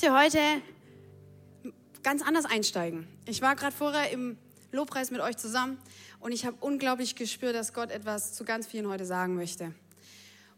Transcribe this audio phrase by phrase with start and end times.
[0.00, 0.62] möchte heute
[2.02, 3.06] ganz anders einsteigen.
[3.26, 4.38] Ich war gerade vorher im
[4.72, 5.76] Lobpreis mit euch zusammen
[6.20, 9.74] und ich habe unglaublich gespürt, dass Gott etwas zu ganz vielen heute sagen möchte.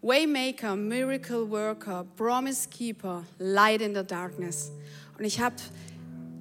[0.00, 4.70] Waymaker, Miracle Worker, Promise Keeper, Light in the Darkness.
[5.18, 5.56] Und ich habe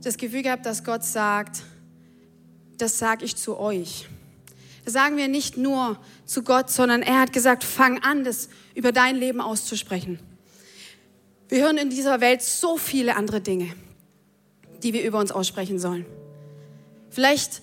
[0.03, 1.63] das Gefühl gehabt, dass Gott sagt,
[2.77, 4.07] das sage ich zu euch.
[4.85, 8.91] Das sagen wir nicht nur zu Gott, sondern er hat gesagt, fang an, das über
[8.91, 10.19] dein Leben auszusprechen.
[11.51, 13.73] Wir hören in dieser Welt so viele andere Dinge,
[14.83, 16.05] die wir über uns aussprechen sollen.
[17.09, 17.61] Vielleicht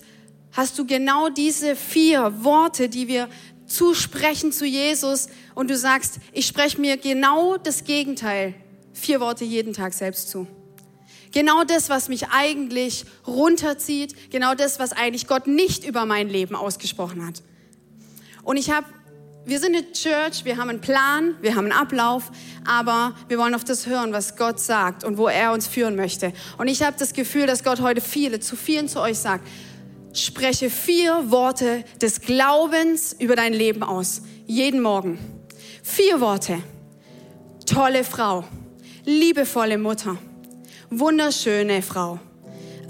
[0.51, 3.27] hast du genau diese vier Worte, die wir
[3.65, 8.53] zusprechen zu Jesus und du sagst, ich spreche mir genau das Gegenteil,
[8.93, 10.45] vier Worte jeden Tag selbst zu.
[11.31, 16.55] Genau das, was mich eigentlich runterzieht, genau das, was eigentlich Gott nicht über mein Leben
[16.55, 17.41] ausgesprochen hat.
[18.43, 18.85] Und ich habe,
[19.45, 22.31] wir sind eine Church, wir haben einen Plan, wir haben einen Ablauf,
[22.65, 26.33] aber wir wollen auf das hören, was Gott sagt und wo er uns führen möchte.
[26.57, 29.47] Und ich habe das Gefühl, dass Gott heute viele, zu vielen zu euch sagt,
[30.13, 34.21] spreche vier Worte des Glaubens über dein Leben aus.
[34.45, 35.17] Jeden Morgen.
[35.83, 36.61] Vier Worte.
[37.65, 38.43] Tolle Frau.
[39.05, 40.17] Liebevolle Mutter.
[40.89, 42.19] Wunderschöne Frau.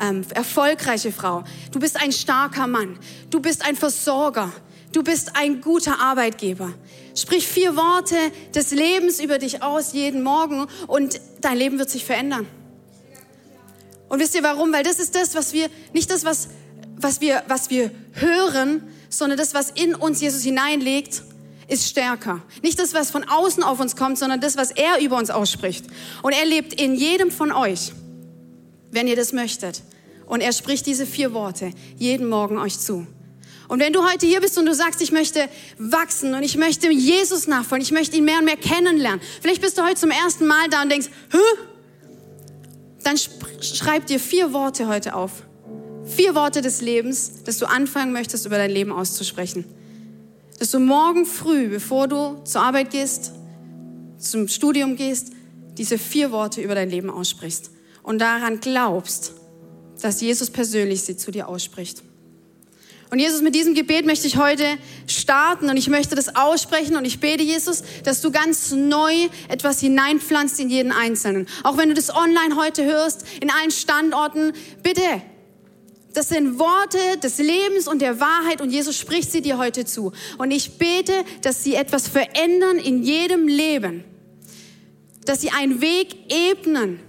[0.01, 1.43] Ähm, erfolgreiche Frau.
[1.71, 2.97] Du bist ein starker Mann.
[3.29, 4.51] Du bist ein Versorger.
[4.91, 6.73] Du bist ein guter Arbeitgeber.
[7.15, 8.15] Sprich vier Worte
[8.55, 12.47] des Lebens über dich aus jeden Morgen und dein Leben wird sich verändern.
[14.07, 14.73] Und wisst ihr warum?
[14.73, 16.49] Weil das ist das, was wir, nicht das, was,
[16.97, 21.23] was wir, was wir hören, sondern das, was in uns Jesus hineinlegt,
[21.67, 22.41] ist stärker.
[22.63, 25.85] Nicht das, was von außen auf uns kommt, sondern das, was er über uns ausspricht.
[26.23, 27.91] Und er lebt in jedem von euch,
[28.89, 29.83] wenn ihr das möchtet.
[30.25, 33.05] Und er spricht diese vier Worte jeden Morgen euch zu.
[33.69, 35.47] Und wenn du heute hier bist und du sagst, ich möchte
[35.77, 39.21] wachsen und ich möchte Jesus nachfolgen, ich möchte ihn mehr und mehr kennenlernen.
[39.41, 41.37] Vielleicht bist du heute zum ersten Mal da und denkst, Hä?
[43.03, 43.15] dann
[43.61, 45.43] schreib dir vier Worte heute auf.
[46.03, 49.65] Vier Worte des Lebens, dass du anfangen möchtest, über dein Leben auszusprechen.
[50.57, 53.33] Dass du morgen früh, bevor du zur Arbeit gehst,
[54.17, 55.31] zum Studium gehst,
[55.77, 57.69] diese vier Worte über dein Leben aussprichst.
[58.01, 59.33] Und daran glaubst,
[60.01, 62.01] dass Jesus persönlich sie zu dir ausspricht.
[63.11, 64.65] Und Jesus, mit diesem Gebet möchte ich heute
[65.07, 69.79] starten und ich möchte das aussprechen und ich bete, Jesus, dass du ganz neu etwas
[69.79, 71.47] hineinpflanzt in jeden Einzelnen.
[71.63, 74.53] Auch wenn du das online heute hörst, in allen Standorten,
[74.83, 75.01] bitte.
[76.13, 80.11] Das sind Worte des Lebens und der Wahrheit und Jesus spricht sie dir heute zu.
[80.37, 84.03] Und ich bete, dass sie etwas verändern in jedem Leben.
[85.25, 86.99] Dass sie einen Weg ebnen.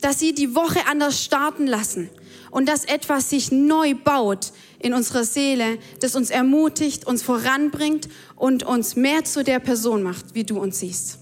[0.00, 2.10] Dass sie die Woche anders starten lassen.
[2.50, 8.62] Und dass etwas sich neu baut in unserer Seele, das uns ermutigt, uns voranbringt und
[8.62, 11.18] uns mehr zu der Person macht, wie du uns siehst.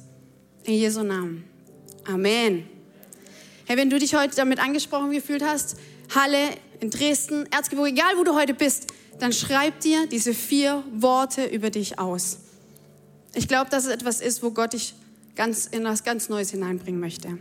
[0.64, 1.44] In Jesu Namen.
[2.04, 2.68] Amen.
[3.66, 5.76] Hey, wenn du dich heute damit angesprochen gefühlt hast,
[6.14, 6.38] Halle
[6.80, 11.70] in Dresden, Erzgebirge, egal wo du heute bist, dann schreib dir diese vier Worte über
[11.70, 12.38] dich aus.
[13.34, 14.94] Ich glaube, dass es etwas ist, wo Gott dich
[15.34, 17.38] ganz in was ganz Neues hineinbringen möchte.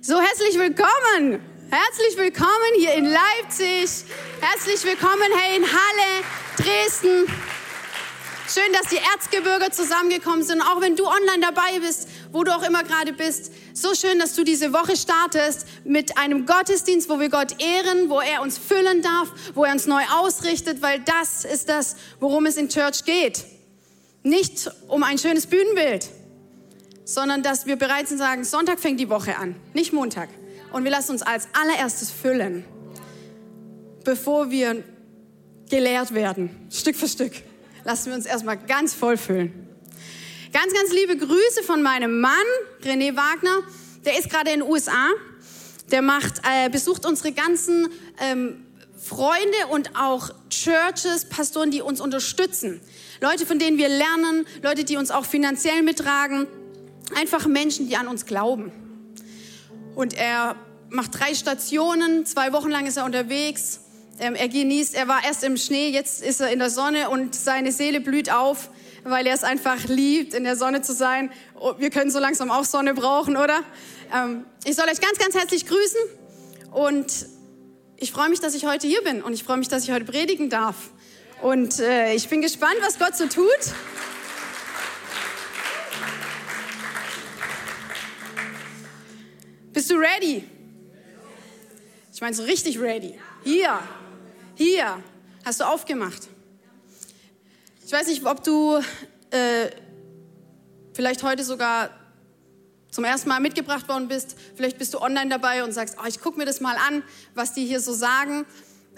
[0.00, 1.40] So, herzlich willkommen!
[1.72, 4.04] Herzlich willkommen hier in Leipzig.
[4.40, 6.24] Herzlich willkommen, hey, in Halle,
[6.56, 7.32] Dresden.
[8.48, 10.62] Schön, dass die Erzgebirge zusammengekommen sind.
[10.62, 13.52] Auch wenn du online dabei bist, wo du auch immer gerade bist.
[13.72, 18.18] So schön, dass du diese Woche startest mit einem Gottesdienst, wo wir Gott ehren, wo
[18.18, 22.56] er uns füllen darf, wo er uns neu ausrichtet, weil das ist das, worum es
[22.56, 23.44] in Church geht.
[24.24, 26.08] Nicht um ein schönes Bühnenbild,
[27.04, 30.30] sondern dass wir bereit sind sagen, Sonntag fängt die Woche an, nicht Montag.
[30.72, 32.64] Und wir lassen uns als allererstes füllen,
[34.04, 34.82] bevor wir
[35.68, 37.32] gelehrt werden, Stück für Stück.
[37.84, 39.68] Lassen wir uns erstmal ganz voll füllen.
[40.52, 42.32] Ganz, ganz liebe Grüße von meinem Mann,
[42.82, 43.62] René Wagner.
[44.04, 45.08] Der ist gerade in den USA.
[45.90, 47.88] Der macht, äh, besucht unsere ganzen
[48.20, 48.66] ähm,
[48.96, 52.80] Freunde und auch Churches, Pastoren, die uns unterstützen.
[53.20, 56.46] Leute, von denen wir lernen, Leute, die uns auch finanziell mittragen.
[57.16, 58.72] Einfach Menschen, die an uns glauben.
[60.00, 60.56] Und er
[60.88, 63.80] macht drei Stationen, zwei Wochen lang ist er unterwegs.
[64.18, 67.34] Ähm, er genießt, er war erst im Schnee, jetzt ist er in der Sonne und
[67.34, 68.70] seine Seele blüht auf.
[69.04, 71.30] weil er es einfach liebt, in der Sonne zu sein.
[71.58, 73.60] Oh, wir können so langsam auch Sonne brauchen, oder?
[74.14, 76.00] Ähm, ich soll euch ganz, ganz herzlich grüßen
[76.72, 77.26] und
[77.98, 80.06] ich freue mich, dass ich heute hier bin und ich freue mich, dass ich heute
[80.06, 80.76] predigen darf.
[81.42, 83.74] Und äh, ich bin gespannt, was Gott so tut.
[89.72, 90.44] Bist du ready?
[92.12, 93.14] Ich meine so richtig ready.
[93.44, 93.78] Hier,
[94.56, 95.02] hier,
[95.44, 96.28] hast du aufgemacht.
[97.86, 98.80] Ich weiß nicht, ob du
[99.30, 99.70] äh,
[100.92, 101.90] vielleicht heute sogar
[102.90, 104.36] zum ersten Mal mitgebracht worden bist.
[104.56, 107.54] Vielleicht bist du online dabei und sagst, oh, ich gucke mir das mal an, was
[107.54, 108.46] die hier so sagen.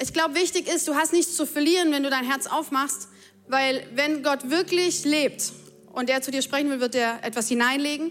[0.00, 3.08] Ich glaube, wichtig ist, du hast nichts zu verlieren, wenn du dein Herz aufmachst,
[3.46, 5.52] weil wenn Gott wirklich lebt
[5.92, 8.10] und er zu dir sprechen will, wird er etwas hineinlegen.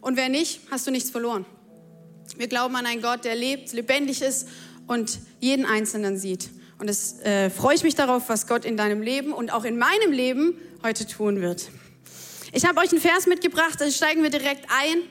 [0.00, 1.44] Und wer nicht, hast du nichts verloren.
[2.42, 4.48] Wir glauben an einen Gott, der lebt, lebendig ist
[4.88, 6.50] und jeden Einzelnen sieht.
[6.80, 9.78] Und es äh, freue ich mich darauf, was Gott in deinem Leben und auch in
[9.78, 11.70] meinem Leben heute tun wird.
[12.50, 15.02] Ich habe euch einen Vers mitgebracht, da steigen wir direkt ein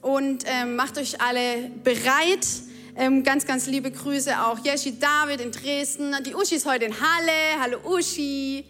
[0.00, 2.46] und ähm, macht euch alle bereit.
[2.94, 6.14] Ähm, ganz, ganz liebe Grüße auch Yeshi David in Dresden.
[6.24, 7.60] Die Uschi ist heute in Halle.
[7.60, 8.64] Hallo Uschi.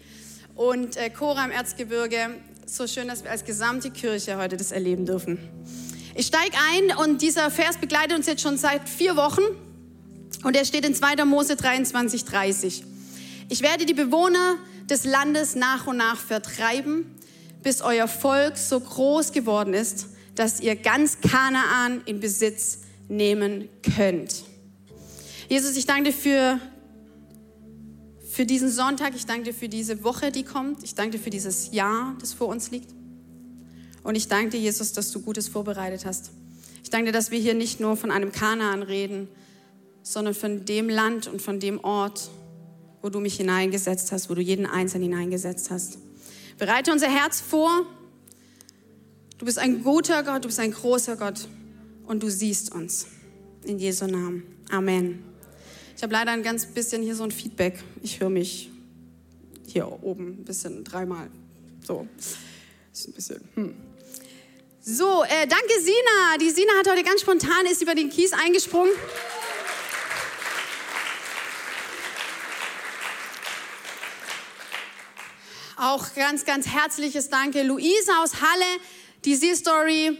[0.55, 2.31] Und äh, Cora im Erzgebirge.
[2.65, 5.37] So schön, dass wir als gesamte Kirche heute das erleben dürfen.
[6.13, 9.41] Ich steige ein und dieser Vers begleitet uns jetzt schon seit vier Wochen
[10.43, 11.23] und er steht in 2.
[11.23, 12.83] Mose 23, 30.
[13.47, 14.57] Ich werde die Bewohner
[14.89, 17.05] des Landes nach und nach vertreiben,
[17.63, 24.43] bis euer Volk so groß geworden ist, dass ihr ganz Kanaan in Besitz nehmen könnt.
[25.47, 26.59] Jesus, ich danke dir für,
[28.29, 31.29] für diesen Sonntag, ich danke dir für diese Woche, die kommt, ich danke dir für
[31.29, 33.00] dieses Jahr, das vor uns liegt.
[34.03, 36.31] Und ich danke dir, Jesus, dass du Gutes vorbereitet hast.
[36.83, 39.27] Ich danke dir, dass wir hier nicht nur von einem Kanaan reden,
[40.03, 42.29] sondern von dem Land und von dem Ort,
[43.01, 45.99] wo du mich hineingesetzt hast, wo du jeden Einzelnen hineingesetzt hast.
[46.57, 47.85] Bereite unser Herz vor.
[49.37, 51.47] Du bist ein guter Gott, du bist ein großer Gott
[52.05, 53.07] und du siehst uns.
[53.63, 54.43] In Jesu Namen.
[54.69, 55.23] Amen.
[55.95, 57.83] Ich habe leider ein ganz bisschen hier so ein Feedback.
[58.01, 58.71] Ich höre mich
[59.67, 61.29] hier oben ein bisschen dreimal.
[61.85, 62.07] So.
[62.91, 63.41] Ist ein bisschen.
[63.55, 63.75] Hm.
[64.83, 66.37] So, äh, danke Sina.
[66.39, 68.91] Die Sina hat heute ganz spontan ist über den Kies eingesprungen.
[75.77, 77.61] Auch ganz, ganz herzliches Danke.
[77.61, 78.65] Luisa aus Halle,
[79.23, 80.17] die Sie-Story.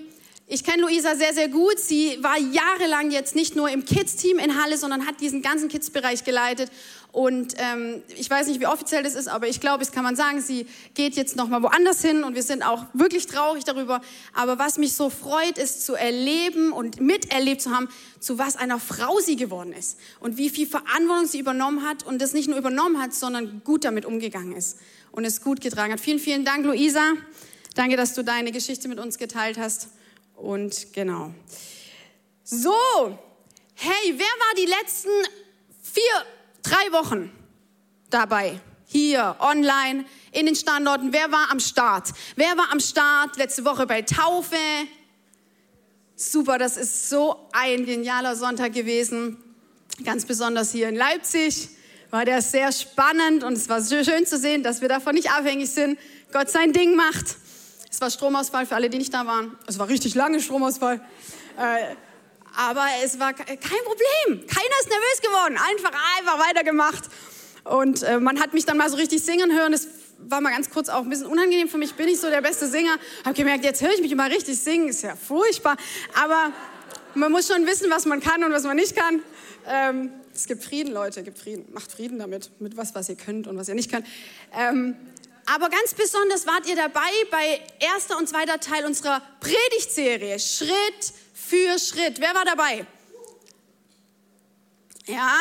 [0.53, 1.79] Ich kenne Luisa sehr, sehr gut.
[1.79, 6.25] Sie war jahrelang jetzt nicht nur im Kids-Team in Halle, sondern hat diesen ganzen Kids-Bereich
[6.25, 6.69] geleitet.
[7.13, 10.17] Und ähm, ich weiß nicht, wie offiziell das ist, aber ich glaube, es kann man
[10.17, 14.01] sagen, sie geht jetzt noch mal woanders hin und wir sind auch wirklich traurig darüber.
[14.33, 17.87] Aber was mich so freut, ist zu erleben und miterlebt zu haben,
[18.19, 22.21] zu was einer Frau sie geworden ist und wie viel Verantwortung sie übernommen hat und
[22.21, 24.79] das nicht nur übernommen hat, sondern gut damit umgegangen ist
[25.13, 26.01] und es gut getragen hat.
[26.01, 27.13] Vielen, vielen Dank, Luisa.
[27.75, 29.87] Danke, dass du deine Geschichte mit uns geteilt hast.
[30.41, 31.33] Und genau.
[32.43, 32.73] So,
[33.75, 35.09] hey, wer war die letzten
[35.81, 36.25] vier,
[36.63, 37.31] drei Wochen
[38.09, 38.59] dabei?
[38.87, 41.13] Hier, online, in den Standorten.
[41.13, 42.09] Wer war am Start?
[42.35, 44.57] Wer war am Start letzte Woche bei Taufe?
[46.15, 49.37] Super, das ist so ein genialer Sonntag gewesen.
[50.03, 51.69] Ganz besonders hier in Leipzig
[52.09, 55.69] war der sehr spannend und es war schön zu sehen, dass wir davon nicht abhängig
[55.69, 55.97] sind.
[56.33, 57.37] Gott sein Ding macht.
[57.91, 59.57] Es war Stromausfall für alle, die nicht da waren.
[59.67, 61.01] Es war richtig lange Stromausfall.
[61.57, 61.95] Äh,
[62.57, 64.47] aber es war kein Problem.
[64.47, 65.57] Keiner ist nervös geworden.
[65.57, 67.03] Einfach, einfach weitergemacht.
[67.65, 69.73] Und äh, man hat mich dann mal so richtig singen hören.
[69.73, 71.93] Das war mal ganz kurz auch ein bisschen unangenehm für mich.
[71.95, 72.95] Bin ich so der beste Singer?
[73.25, 74.87] Habe gemerkt, jetzt höre ich mich immer richtig singen.
[74.87, 75.75] Ist ja furchtbar.
[76.23, 76.53] Aber
[77.13, 79.21] man muss schon wissen, was man kann und was man nicht kann.
[79.67, 81.19] Ähm, es gibt Frieden, Leute.
[81.19, 81.65] Es gibt Frieden.
[81.73, 82.51] Macht Frieden damit.
[82.61, 84.07] Mit was, was ihr könnt und was ihr nicht könnt.
[84.57, 84.95] Ähm,
[85.53, 91.77] aber ganz besonders wart ihr dabei bei erster und zweiter Teil unserer Predigtserie, Schritt für
[91.77, 92.21] Schritt.
[92.21, 92.85] Wer war dabei?
[95.07, 95.37] Ja,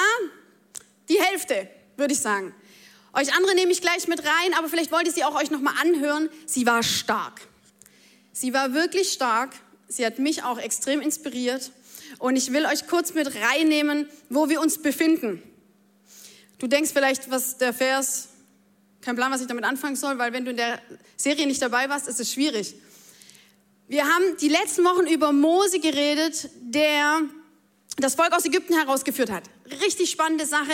[1.08, 2.52] die Hälfte, würde ich sagen.
[3.12, 5.74] Euch andere nehme ich gleich mit rein, aber vielleicht wollt ihr sie auch euch nochmal
[5.80, 6.28] anhören.
[6.44, 7.40] Sie war stark.
[8.32, 9.52] Sie war wirklich stark.
[9.86, 11.70] Sie hat mich auch extrem inspiriert.
[12.18, 15.40] Und ich will euch kurz mit reinnehmen, wo wir uns befinden.
[16.58, 18.29] Du denkst vielleicht, was der Vers
[19.02, 20.80] kein Plan, was ich damit anfangen soll, weil wenn du in der
[21.16, 22.74] Serie nicht dabei warst, ist es schwierig.
[23.88, 27.22] Wir haben die letzten Wochen über Mose geredet, der
[27.96, 29.44] das Volk aus Ägypten herausgeführt hat.
[29.82, 30.72] Richtig spannende Sache.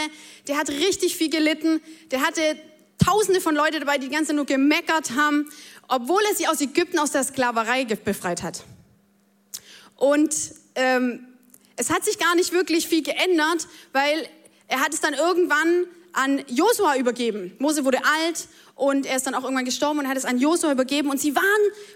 [0.49, 1.81] Der hat richtig viel gelitten.
[2.11, 2.57] Der hatte
[2.99, 5.51] Tausende von Leuten dabei, die die ganze Zeit nur gemeckert haben,
[5.87, 8.65] obwohl er sie aus Ägypten aus der Sklaverei befreit hat.
[9.97, 10.35] Und
[10.75, 11.27] ähm,
[11.77, 14.29] es hat sich gar nicht wirklich viel geändert, weil
[14.69, 17.55] er hat es dann irgendwann an Josua übergeben.
[17.59, 20.73] Mose wurde alt und er ist dann auch irgendwann gestorben und hat es an Josua
[20.73, 21.45] übergeben und sie waren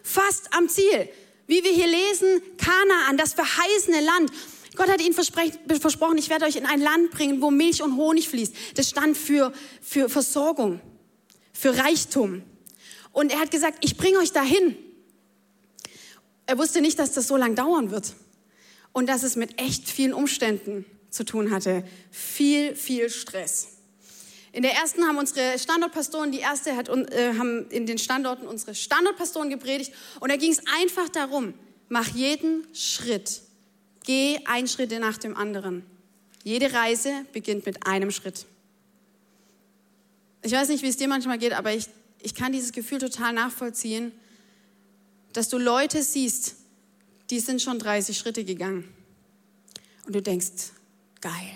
[0.03, 1.09] fast am Ziel.
[1.47, 4.31] Wie wir hier lesen, Kanaan, das verheißene Land.
[4.77, 8.29] Gott hat ihnen versprochen, ich werde euch in ein Land bringen, wo Milch und Honig
[8.29, 8.55] fließt.
[8.77, 10.81] Das stand für, für Versorgung,
[11.53, 12.43] für Reichtum.
[13.13, 14.77] Und er hat gesagt, ich bringe euch dahin.
[16.47, 18.15] Er wusste nicht, dass das so lang dauern wird
[18.93, 21.85] und dass es mit echt vielen Umständen zu tun hatte.
[22.11, 23.80] Viel, viel Stress.
[24.53, 28.75] In der ersten haben unsere Standortpastoren, die erste hat, äh, haben in den Standorten unsere
[28.75, 31.55] Standortpastoren gepredigt und da ging es einfach darum,
[31.89, 33.43] mach jeden Schritt,
[34.05, 35.85] geh einen Schritt nach dem anderen.
[36.43, 38.47] Jede Reise beginnt mit einem Schritt.
[40.43, 41.87] Ich weiß nicht, wie es dir manchmal geht, aber ich,
[42.21, 44.11] ich kann dieses Gefühl total nachvollziehen,
[45.33, 46.57] dass du Leute siehst,
[47.29, 48.93] die sind schon 30 Schritte gegangen.
[50.07, 50.73] Und du denkst,
[51.21, 51.53] geil.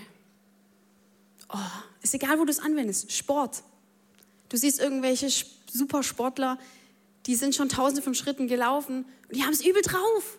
[1.49, 1.59] Oh,
[2.05, 3.11] ist egal, wo du es anwendest.
[3.11, 3.63] Sport.
[4.51, 5.29] Du siehst irgendwelche
[5.73, 6.59] Supersportler,
[7.27, 10.39] die sind schon tausende von Schritten gelaufen und die haben es übel drauf.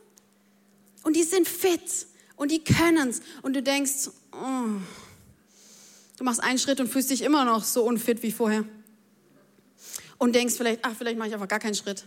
[1.03, 3.21] Und die sind fit und die können es.
[3.41, 4.79] Und du denkst, oh,
[6.17, 8.63] du machst einen Schritt und fühlst dich immer noch so unfit wie vorher.
[10.17, 12.05] Und denkst vielleicht, ach, vielleicht mache ich einfach gar keinen Schritt.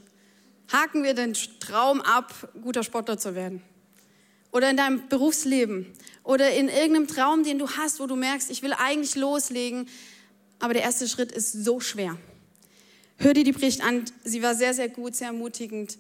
[0.73, 3.63] Haken wir den Traum ab, guter Sportler zu werden
[4.53, 5.87] oder in deinem Berufsleben
[6.23, 9.89] oder in irgendeinem Traum, den du hast, wo du merkst, ich will eigentlich loslegen,
[10.59, 12.17] aber der erste Schritt ist so schwer.
[13.17, 15.99] Hör dir die Predigt an, sie war sehr, sehr gut, sehr ermutigend,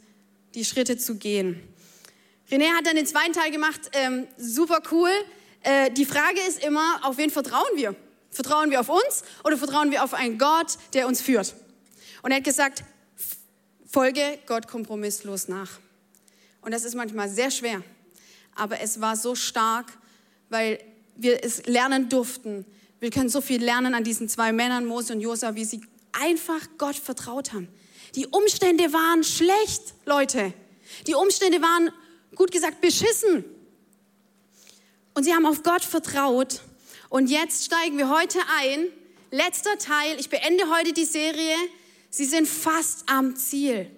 [0.55, 1.61] die Schritte zu gehen.
[2.51, 5.11] René hat dann den zweiten Teil gemacht, ähm, super cool.
[5.63, 7.95] Äh, die Frage ist immer, auf wen vertrauen wir?
[8.31, 11.55] Vertrauen wir auf uns oder vertrauen wir auf einen Gott, der uns führt?
[12.23, 12.85] Und er hat gesagt,
[13.87, 15.79] folge Gott kompromisslos nach.
[16.61, 17.83] Und das ist manchmal sehr schwer
[18.59, 19.87] aber es war so stark,
[20.49, 20.81] weil
[21.17, 22.65] wir es lernen durften.
[23.01, 25.81] Wir können so viel lernen an diesen zwei Männern, Mose und Josua, wie sie
[26.13, 27.69] einfach Gott vertraut haben.
[28.15, 30.53] Die Umstände waren schlecht, Leute.
[31.07, 31.91] Die Umstände waren,
[32.35, 33.45] gut gesagt, beschissen.
[35.15, 36.61] Und sie haben auf Gott vertraut.
[37.09, 38.87] Und jetzt steigen wir heute ein.
[39.31, 40.19] Letzter Teil.
[40.19, 41.57] Ich beende heute die Serie.
[42.11, 43.91] Sie sind fast am Ziel.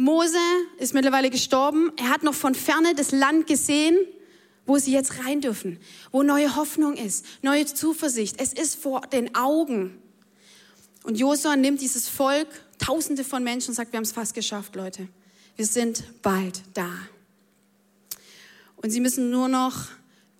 [0.00, 0.38] Mose
[0.78, 1.92] ist mittlerweile gestorben.
[1.98, 3.98] Er hat noch von ferne das Land gesehen,
[4.64, 5.78] wo sie jetzt rein dürfen,
[6.10, 8.40] wo neue Hoffnung ist, neue Zuversicht.
[8.40, 10.00] Es ist vor den Augen.
[11.02, 14.74] Und Josua nimmt dieses Volk, Tausende von Menschen, und sagt, wir haben es fast geschafft,
[14.74, 15.06] Leute.
[15.56, 16.90] Wir sind bald da.
[18.76, 19.88] Und sie müssen nur noch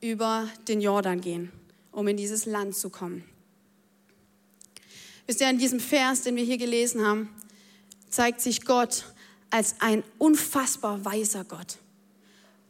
[0.00, 1.52] über den Jordan gehen,
[1.92, 3.24] um in dieses Land zu kommen.
[5.26, 7.28] Wisst ihr, in diesem Vers, den wir hier gelesen haben,
[8.08, 9.04] zeigt sich Gott
[9.50, 11.78] als ein unfassbar weiser Gott.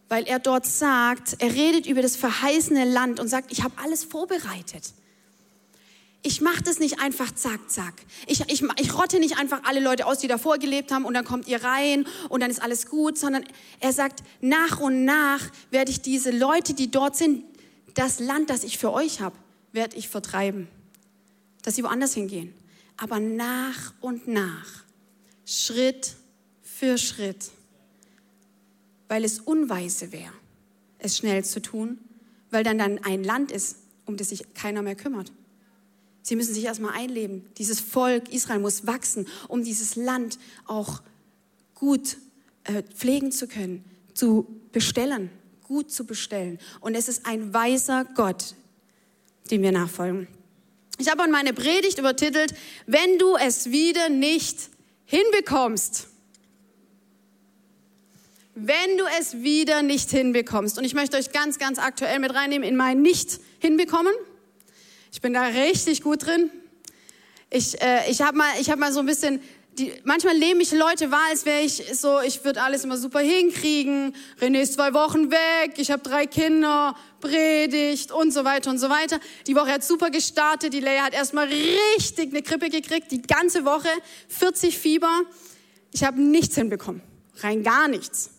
[0.09, 4.05] Weil er dort sagt, er redet über das verheißene Land und sagt, ich habe alles
[4.05, 4.93] vorbereitet.
[6.23, 7.95] Ich mache das nicht einfach zack, zack.
[8.27, 11.25] Ich, ich, ich rotte nicht einfach alle Leute aus, die davor gelebt haben und dann
[11.25, 13.45] kommt ihr rein und dann ist alles gut, sondern
[13.79, 17.45] er sagt, nach und nach werde ich diese Leute, die dort sind,
[17.95, 19.37] das Land, das ich für euch habe,
[19.73, 20.69] werde ich vertreiben.
[21.63, 22.53] Dass sie woanders hingehen.
[22.99, 24.85] Aber nach und nach,
[25.47, 26.17] Schritt
[26.81, 27.51] für Schritt,
[29.07, 30.33] weil es unweise wäre,
[30.99, 31.99] es schnell zu tun,
[32.51, 35.31] weil dann dann ein Land ist, um das sich keiner mehr kümmert.
[36.23, 37.45] Sie müssen sich erstmal einleben.
[37.59, 41.03] Dieses Volk Israel muss wachsen, um dieses Land auch
[41.75, 42.17] gut
[42.65, 43.85] äh, pflegen zu können,
[44.15, 45.29] zu bestellen,
[45.65, 46.59] gut zu bestellen.
[46.81, 48.55] Und es ist ein weiser Gott,
[49.51, 50.29] dem wir nachfolgen.
[50.97, 52.55] Ich habe an meine Predigt übertitelt,
[52.87, 54.71] wenn du es wieder nicht
[55.05, 56.07] hinbekommst,
[58.55, 60.79] wenn du es wieder nicht hinbekommst.
[60.79, 64.13] Und ich möchte euch ganz, ganz aktuell mit reinnehmen in mein Nicht-Hinbekommen.
[65.13, 66.51] Ich bin da richtig gut drin.
[67.51, 69.41] Ich, äh, ich habe mal, hab mal so ein bisschen,
[69.79, 73.21] die, manchmal lehnen mich Leute wahr, als wäre ich so, ich würde alles immer super
[73.21, 74.15] hinkriegen.
[74.41, 78.89] René ist zwei Wochen weg, ich habe drei Kinder, Predigt und so weiter und so
[78.89, 79.19] weiter.
[79.47, 83.65] Die Woche hat super gestartet, die Lea hat erstmal richtig eine Krippe gekriegt, die ganze
[83.65, 83.89] Woche,
[84.29, 85.23] 40 Fieber.
[85.93, 87.03] Ich habe nichts hinbekommen,
[87.43, 88.31] rein gar nichts.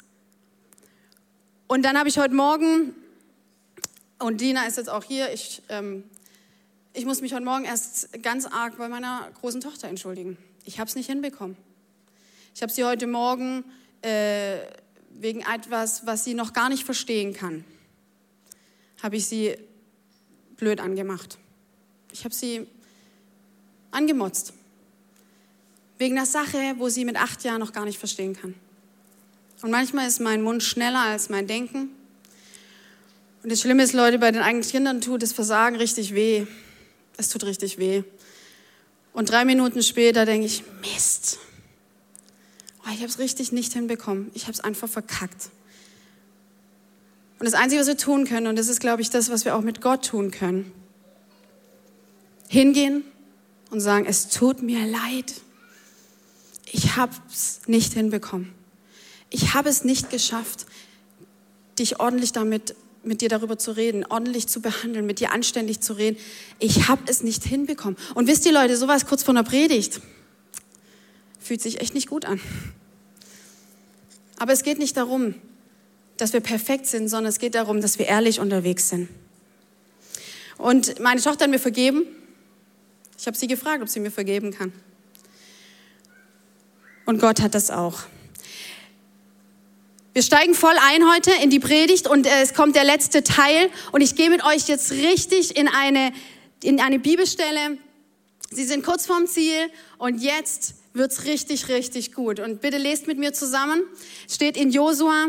[1.71, 2.93] Und dann habe ich heute Morgen,
[4.19, 6.03] und Dina ist jetzt auch hier, ich, ähm,
[6.91, 10.37] ich muss mich heute Morgen erst ganz arg bei meiner großen Tochter entschuldigen.
[10.65, 11.55] Ich habe es nicht hinbekommen.
[12.53, 13.63] Ich habe sie heute Morgen
[14.01, 14.57] äh,
[15.11, 17.63] wegen etwas, was sie noch gar nicht verstehen kann,
[19.01, 19.55] habe ich sie
[20.57, 21.37] blöd angemacht.
[22.11, 22.67] Ich habe sie
[23.91, 24.51] angemotzt.
[25.99, 28.55] Wegen einer Sache, wo sie mit acht Jahren noch gar nicht verstehen kann.
[29.61, 31.89] Und manchmal ist mein Mund schneller als mein Denken.
[33.43, 36.45] Und das Schlimme ist, Leute, bei den eigenen Kindern tut das Versagen richtig weh.
[37.17, 38.03] Es tut richtig weh.
[39.13, 41.39] Und drei Minuten später denke ich, Mist.
[42.85, 44.31] Oh, ich habe es richtig nicht hinbekommen.
[44.33, 45.49] Ich habe es einfach verkackt.
[47.39, 49.55] Und das Einzige, was wir tun können, und das ist, glaube ich, das, was wir
[49.55, 50.71] auch mit Gott tun können,
[52.47, 53.03] hingehen
[53.71, 55.33] und sagen, es tut mir leid.
[56.71, 58.60] Ich habe es nicht hinbekommen.
[59.31, 60.67] Ich habe es nicht geschafft,
[61.79, 65.93] dich ordentlich damit mit dir darüber zu reden, ordentlich zu behandeln, mit dir anständig zu
[65.93, 66.17] reden.
[66.59, 67.97] Ich habe es nicht hinbekommen.
[68.13, 70.01] Und wisst ihr Leute, sowas kurz vor einer Predigt
[71.39, 72.39] fühlt sich echt nicht gut an.
[74.37, 75.33] Aber es geht nicht darum,
[76.17, 79.09] dass wir perfekt sind, sondern es geht darum, dass wir ehrlich unterwegs sind.
[80.57, 82.03] Und meine Tochter hat mir vergeben.
[83.17, 84.71] Ich habe sie gefragt, ob sie mir vergeben kann.
[87.05, 88.03] Und Gott hat das auch.
[90.13, 93.69] Wir steigen voll ein heute in die Predigt und äh, es kommt der letzte Teil
[93.93, 96.11] und ich gehe mit euch jetzt richtig in eine,
[96.61, 97.77] in eine Bibelstelle.
[98.49, 102.41] Sie sind kurz vorm Ziel und jetzt wird's richtig, richtig gut.
[102.41, 103.83] Und bitte lest mit mir zusammen.
[104.29, 105.27] Steht in Josua,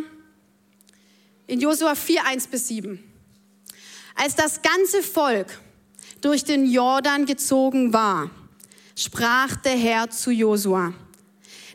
[1.47, 2.99] in Josua 4, 1 bis 7.
[4.17, 5.61] Als das ganze Volk
[6.23, 8.31] durch den Jordan gezogen war,
[8.97, 10.93] sprach der Herr zu Josua.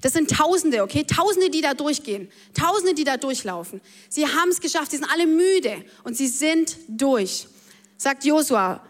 [0.01, 1.03] Das sind Tausende, okay?
[1.03, 2.29] Tausende, die da durchgehen.
[2.53, 3.81] Tausende, die da durchlaufen.
[4.09, 4.91] Sie haben es geschafft.
[4.91, 7.47] Sie sind alle müde und sie sind durch.
[7.97, 8.81] Sagt Josua,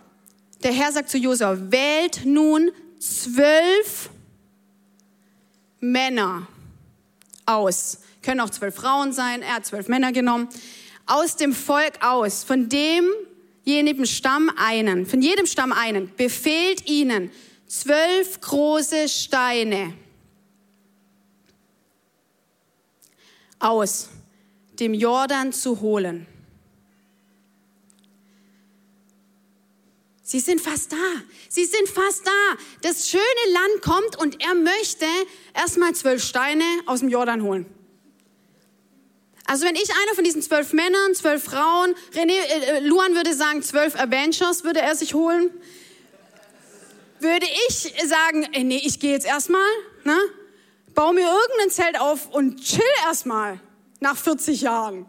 [0.64, 4.10] der Herr sagt zu Josua, wählt nun zwölf
[5.80, 6.48] Männer
[7.46, 8.00] aus.
[8.22, 9.42] Können auch zwölf Frauen sein.
[9.42, 10.50] Er hat zwölf Männer genommen.
[11.06, 17.32] Aus dem Volk aus, von demjenigen Stamm einen, von jedem Stamm einen, befehlt ihnen
[17.66, 19.94] zwölf große Steine
[23.60, 24.10] aus
[24.80, 26.28] dem Jordan zu holen.
[30.22, 31.22] Sie sind fast da.
[31.48, 32.58] Sie sind fast da.
[32.82, 33.24] Das schöne
[33.54, 35.06] Land kommt und er möchte
[35.54, 37.66] erstmal zwölf Steine aus dem Jordan holen.
[39.46, 43.34] Also wenn ich einer von diesen zwölf Männern, zwölf Frauen, René, äh, äh Luan würde
[43.34, 45.50] sagen, zwölf Avengers würde er sich holen,
[47.22, 49.62] würde ich sagen, äh, nee, ich gehe jetzt erstmal,
[50.04, 50.18] ne?
[50.98, 53.60] Baue mir irgendein Zelt auf und chill erstmal
[54.00, 55.06] nach 40 Jahren.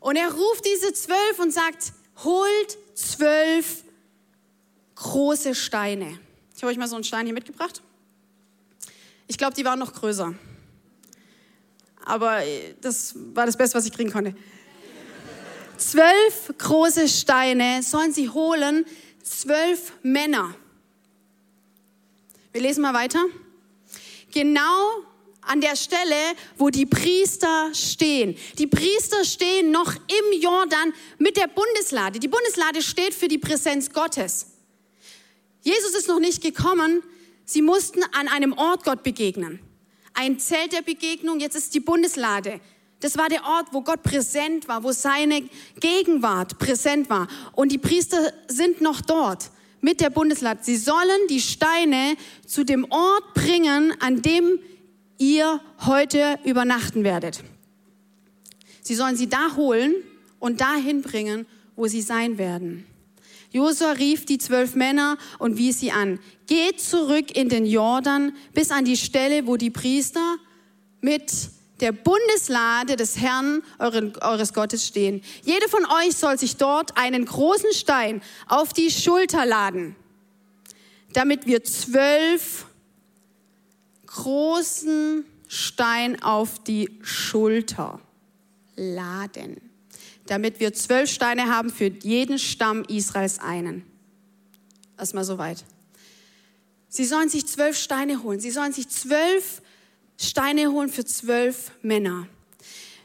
[0.00, 1.92] Und er ruft diese zwölf und sagt,
[2.24, 3.84] holt zwölf
[4.96, 6.18] große Steine.
[6.56, 7.82] Ich habe euch mal so einen Stein hier mitgebracht.
[9.28, 10.34] Ich glaube, die waren noch größer.
[12.04, 12.40] Aber
[12.80, 14.34] das war das Beste, was ich kriegen konnte.
[15.76, 18.86] Zwölf große Steine sollen sie holen,
[19.22, 20.52] zwölf Männer.
[22.50, 23.24] Wir lesen mal weiter
[24.34, 25.04] genau
[25.46, 28.36] an der Stelle, wo die Priester stehen.
[28.58, 32.18] Die Priester stehen noch im Jordan mit der Bundeslade.
[32.18, 34.46] Die Bundeslade steht für die Präsenz Gottes.
[35.62, 37.02] Jesus ist noch nicht gekommen.
[37.44, 39.60] Sie mussten an einem Ort Gott begegnen.
[40.14, 42.60] Ein Zelt der Begegnung, jetzt ist die Bundeslade.
[43.00, 47.28] Das war der Ort, wo Gott präsent war, wo seine Gegenwart präsent war.
[47.52, 49.50] Und die Priester sind noch dort
[49.84, 50.60] mit der Bundeslade.
[50.62, 52.16] Sie sollen die Steine
[52.46, 54.58] zu dem Ort bringen, an dem
[55.18, 57.44] ihr heute übernachten werdet.
[58.80, 59.94] Sie sollen sie da holen
[60.38, 61.44] und dahin bringen,
[61.76, 62.86] wo sie sein werden.
[63.50, 66.18] Josua rief die zwölf Männer und wies sie an.
[66.46, 70.38] Geht zurück in den Jordan bis an die Stelle, wo die Priester
[71.02, 71.30] mit
[71.84, 75.20] der Bundeslade des Herrn eures Gottes stehen.
[75.42, 79.94] Jeder von euch soll sich dort einen großen Stein auf die Schulter laden,
[81.12, 82.64] damit wir zwölf
[84.06, 88.00] großen Stein auf die Schulter
[88.76, 89.60] laden,
[90.24, 93.84] damit wir zwölf Steine haben für jeden Stamm Israels einen.
[94.96, 95.62] Erstmal soweit.
[96.88, 98.40] Sie sollen sich zwölf Steine holen.
[98.40, 99.60] Sie sollen sich zwölf
[100.18, 102.28] Steine holen für zwölf Männer.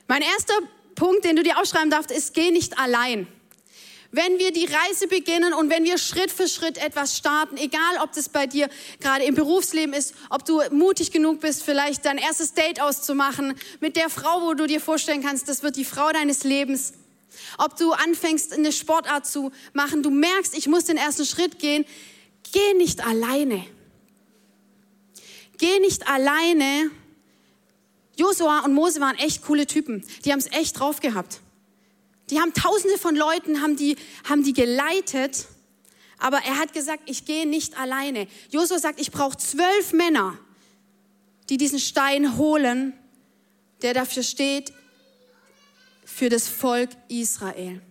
[0.08, 0.54] Mein erster
[0.96, 3.28] Punkt, den du dir aufschreiben darfst, ist, geh nicht allein.
[4.12, 8.12] Wenn wir die Reise beginnen und wenn wir Schritt für Schritt etwas starten, egal ob
[8.12, 8.68] das bei dir
[9.00, 13.96] gerade im Berufsleben ist, ob du mutig genug bist, vielleicht dein erstes Date auszumachen mit
[13.96, 16.94] der Frau, wo du dir vorstellen kannst, das wird die Frau deines Lebens.
[17.60, 21.86] Ob du anfängst, eine Sportart zu machen, du merkst, ich muss den ersten Schritt gehen,
[22.52, 23.64] geh nicht alleine.
[25.60, 26.90] Geh nicht alleine.
[28.20, 30.04] Josua und Mose waren echt coole Typen.
[30.26, 31.40] Die haben es echt drauf gehabt.
[32.30, 35.48] Die haben tausende von Leuten, haben die, haben die geleitet.
[36.18, 38.28] Aber er hat gesagt, ich gehe nicht alleine.
[38.52, 40.38] Josua sagt, ich brauche zwölf Männer,
[41.50, 42.94] die diesen Stein holen,
[43.82, 44.74] der dafür steht,
[46.04, 47.82] für das Volk Israel.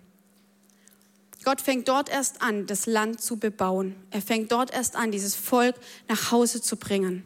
[1.42, 3.96] Gott fängt dort erst an, das Land zu bebauen.
[4.10, 7.24] Er fängt dort erst an, dieses Volk nach Hause zu bringen.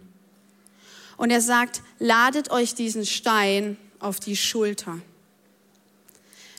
[1.16, 4.98] Und er sagt, ladet euch diesen Stein auf die Schulter.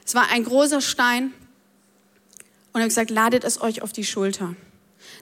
[0.05, 1.33] Es war ein großer Stein
[2.73, 4.55] und er hat gesagt, ladet es euch auf die Schulter.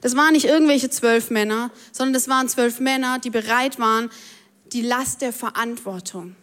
[0.00, 4.10] Das waren nicht irgendwelche zwölf Männer, sondern das waren zwölf Männer, die bereit waren,
[4.72, 6.34] die Last der Verantwortung,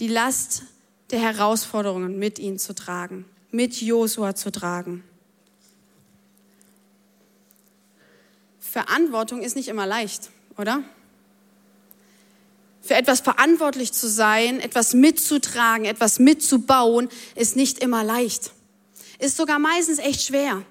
[0.00, 0.62] die Last
[1.10, 5.04] der Herausforderungen mit ihnen zu tragen, mit Josua zu tragen.
[8.58, 10.82] Verantwortung ist nicht immer leicht, oder?
[12.86, 18.52] Für etwas verantwortlich zu sein, etwas mitzutragen, etwas mitzubauen, ist nicht immer leicht.
[19.18, 20.62] Ist sogar meistens echt schwer.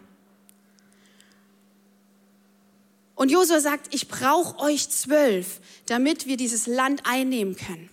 [3.16, 7.90] Und Josua sagt, ich brauche euch zwölf, damit wir dieses Land einnehmen können.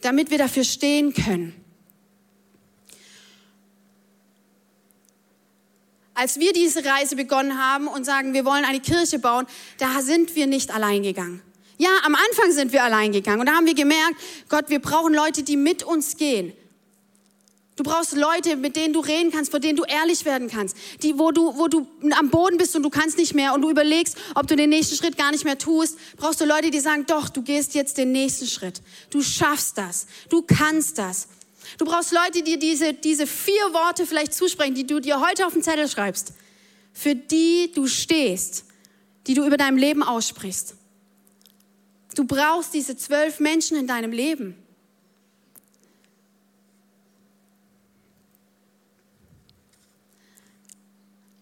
[0.00, 1.54] Damit wir dafür stehen können.
[6.14, 9.46] Als wir diese Reise begonnen haben und sagen, wir wollen eine Kirche bauen,
[9.78, 11.42] da sind wir nicht allein gegangen.
[11.78, 14.16] Ja, am Anfang sind wir allein gegangen und da haben wir gemerkt,
[14.48, 16.52] Gott, wir brauchen Leute, die mit uns gehen.
[17.76, 21.16] Du brauchst Leute, mit denen du reden kannst, vor denen du ehrlich werden kannst, die,
[21.16, 24.16] wo du, wo du am Boden bist und du kannst nicht mehr und du überlegst,
[24.34, 25.96] ob du den nächsten Schritt gar nicht mehr tust.
[26.16, 28.82] Brauchst du Leute, die sagen, doch, du gehst jetzt den nächsten Schritt.
[29.10, 30.08] Du schaffst das.
[30.28, 31.28] Du kannst das.
[31.78, 35.52] Du brauchst Leute, die diese, diese vier Worte vielleicht zusprechen, die du dir heute auf
[35.52, 36.32] den Zettel schreibst,
[36.92, 38.64] für die du stehst,
[39.28, 40.74] die du über deinem Leben aussprichst.
[42.14, 44.56] Du brauchst diese zwölf Menschen in deinem Leben.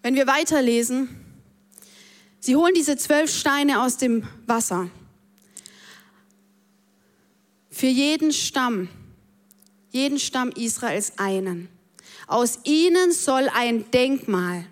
[0.01, 1.09] Wenn wir weiterlesen,
[2.39, 4.89] sie holen diese zwölf Steine aus dem Wasser.
[7.69, 8.87] Für jeden Stamm,
[9.91, 11.67] jeden Stamm Israels einen.
[12.25, 14.65] Aus ihnen soll ein Denkmal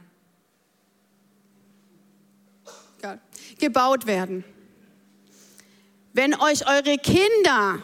[3.59, 4.45] gebaut werden.
[6.15, 7.81] Wenn euch eure Kinder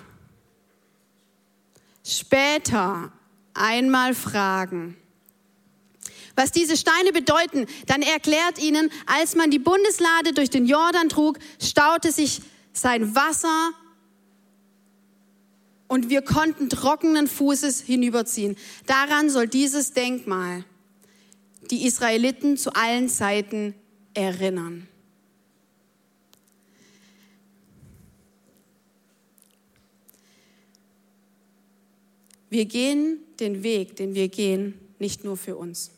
[2.01, 3.11] später
[3.53, 4.95] einmal fragen,
[6.37, 11.39] was diese Steine bedeuten, dann erklärt ihnen, als man die Bundeslade durch den Jordan trug,
[11.61, 12.41] staute sich
[12.71, 13.71] sein Wasser
[15.89, 18.55] und wir konnten trockenen Fußes hinüberziehen.
[18.85, 20.63] Daran soll dieses Denkmal
[21.69, 23.75] die Israeliten zu allen Zeiten
[24.13, 24.87] erinnern.
[32.51, 35.89] Wir gehen den Weg, den wir gehen, nicht nur für uns.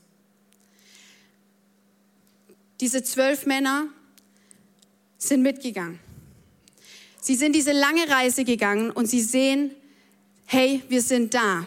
[2.79, 3.87] Diese zwölf Männer
[5.17, 5.99] sind mitgegangen.
[7.19, 9.71] Sie sind diese lange Reise gegangen und sie sehen,
[10.45, 11.65] hey, wir sind da.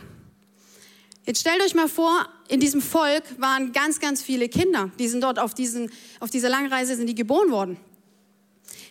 [1.27, 4.93] Jetzt stellt euch mal vor, in diesem Volk waren ganz, ganz viele Kinder.
[5.01, 7.77] Die sind dort auf, diesen, auf dieser langen Reise sind die geboren worden.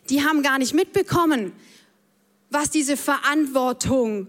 [0.09, 1.53] Die haben gar nicht mitbekommen,
[2.49, 4.27] was diese Verantwortung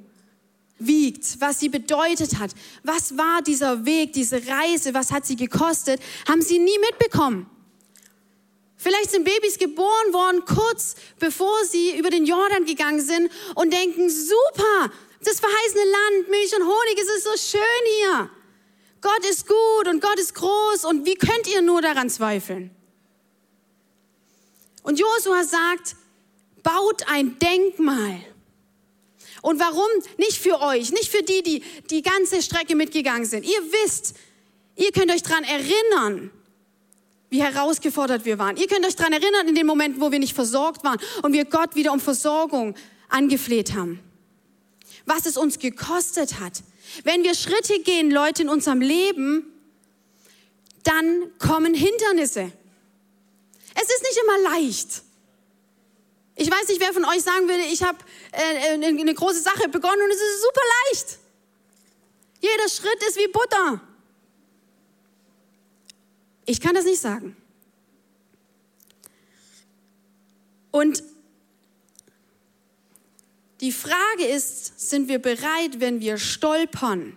[0.79, 2.51] wiegt, was sie bedeutet hat.
[2.83, 7.49] Was war dieser Weg, diese Reise, was hat sie gekostet, haben sie nie mitbekommen.
[8.77, 14.11] Vielleicht sind Babys geboren worden, kurz bevor sie über den Jordan gegangen sind und denken,
[14.11, 14.93] super,
[15.25, 17.61] das verheißene Land, Milch und Honig, es ist so schön
[18.01, 18.31] hier.
[19.01, 22.71] Gott ist gut und Gott ist groß und wie könnt ihr nur daran zweifeln?
[24.83, 25.97] Und Josua sagt,
[26.62, 28.21] baut ein Denkmal.
[29.46, 29.87] Und warum?
[30.16, 33.44] Nicht für euch, nicht für die, die die ganze Strecke mitgegangen sind.
[33.44, 34.16] Ihr wisst,
[34.74, 36.32] ihr könnt euch daran erinnern,
[37.30, 38.56] wie herausgefordert wir waren.
[38.56, 41.44] Ihr könnt euch daran erinnern, in den Momenten, wo wir nicht versorgt waren und wir
[41.44, 42.74] Gott wieder um Versorgung
[43.09, 44.00] angefleht haben.
[45.04, 46.64] Was es uns gekostet hat.
[47.04, 49.46] Wenn wir Schritte gehen, Leute, in unserem Leben,
[50.82, 52.50] dann kommen Hindernisse.
[53.76, 55.02] Es ist nicht immer leicht.
[56.38, 57.99] Ich weiß nicht, wer von euch sagen würde, ich habe
[58.31, 61.18] äh, eine große Sache begonnen und es ist super leicht.
[62.40, 63.81] Jeder Schritt ist wie Butter.
[66.44, 67.35] Ich kann das nicht sagen.
[70.70, 71.03] Und
[73.62, 77.16] die Frage ist, sind wir bereit, wenn wir stolpern,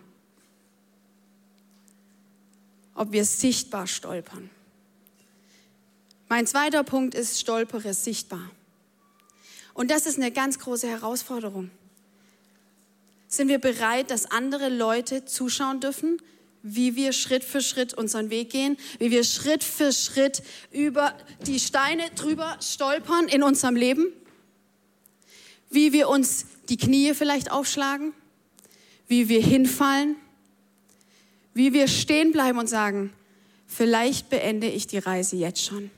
[2.94, 4.48] ob wir sichtbar stolpern?
[6.30, 8.50] Mein zweiter Punkt ist, stolpere sichtbar.
[9.80, 11.70] Und das ist eine ganz große Herausforderung.
[13.28, 16.20] Sind wir bereit, dass andere Leute zuschauen dürfen,
[16.62, 21.16] wie wir Schritt für Schritt unseren Weg gehen, wie wir Schritt für Schritt über
[21.46, 24.08] die Steine drüber stolpern in unserem Leben,
[25.70, 28.12] wie wir uns die Knie vielleicht aufschlagen,
[29.08, 30.16] wie wir hinfallen,
[31.54, 33.14] wie wir stehen bleiben und sagen,
[33.66, 35.90] vielleicht beende ich die Reise jetzt schon.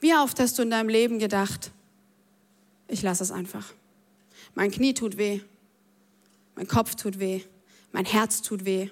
[0.00, 1.70] Wie oft hast du in deinem Leben gedacht,
[2.88, 3.72] ich lasse es einfach.
[4.54, 5.40] Mein Knie tut weh,
[6.54, 7.42] mein Kopf tut weh,
[7.92, 8.90] mein Herz tut weh.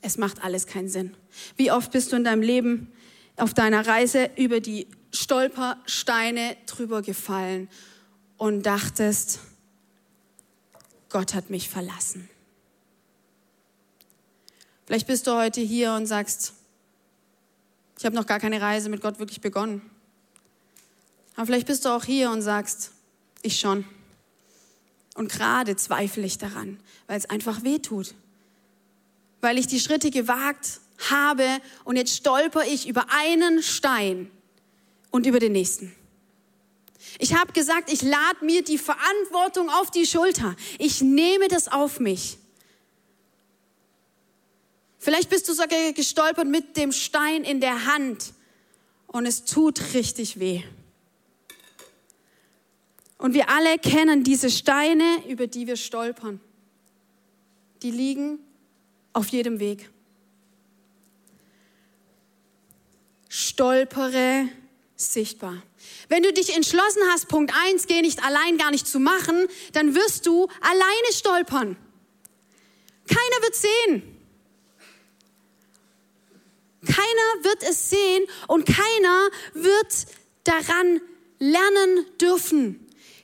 [0.00, 1.16] Es macht alles keinen Sinn.
[1.56, 2.92] Wie oft bist du in deinem Leben
[3.36, 7.68] auf deiner Reise über die Stolpersteine drüber gefallen
[8.36, 9.40] und dachtest,
[11.08, 12.28] Gott hat mich verlassen.
[14.86, 16.54] Vielleicht bist du heute hier und sagst,
[17.98, 19.91] ich habe noch gar keine Reise mit Gott wirklich begonnen.
[21.36, 22.92] Aber vielleicht bist du auch hier und sagst,
[23.42, 23.84] ich schon.
[25.14, 28.14] Und gerade zweifle ich daran, weil es einfach weh tut.
[29.40, 31.46] Weil ich die Schritte gewagt habe
[31.84, 34.30] und jetzt stolper ich über einen Stein
[35.10, 35.94] und über den nächsten.
[37.18, 40.56] Ich habe gesagt, ich lade mir die Verantwortung auf die Schulter.
[40.78, 42.38] Ich nehme das auf mich.
[44.98, 48.32] Vielleicht bist du sogar gestolpert mit dem Stein in der Hand
[49.08, 50.62] und es tut richtig weh.
[53.22, 56.40] Und wir alle kennen diese Steine, über die wir stolpern.
[57.82, 58.40] Die liegen
[59.12, 59.88] auf jedem Weg.
[63.28, 64.48] Stolpere
[64.96, 65.62] sichtbar.
[66.08, 69.94] Wenn du dich entschlossen hast, Punkt 1, geh nicht allein gar nicht zu machen, dann
[69.94, 71.76] wirst du alleine stolpern.
[73.06, 74.18] Keiner wird sehen.
[76.84, 80.06] Keiner wird es sehen und keiner wird
[80.42, 81.00] daran
[81.38, 82.81] lernen dürfen.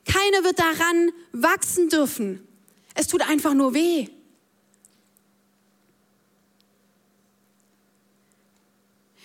[0.08, 2.46] Keiner wird daran wachsen dürfen.
[2.94, 4.08] Es tut einfach nur weh.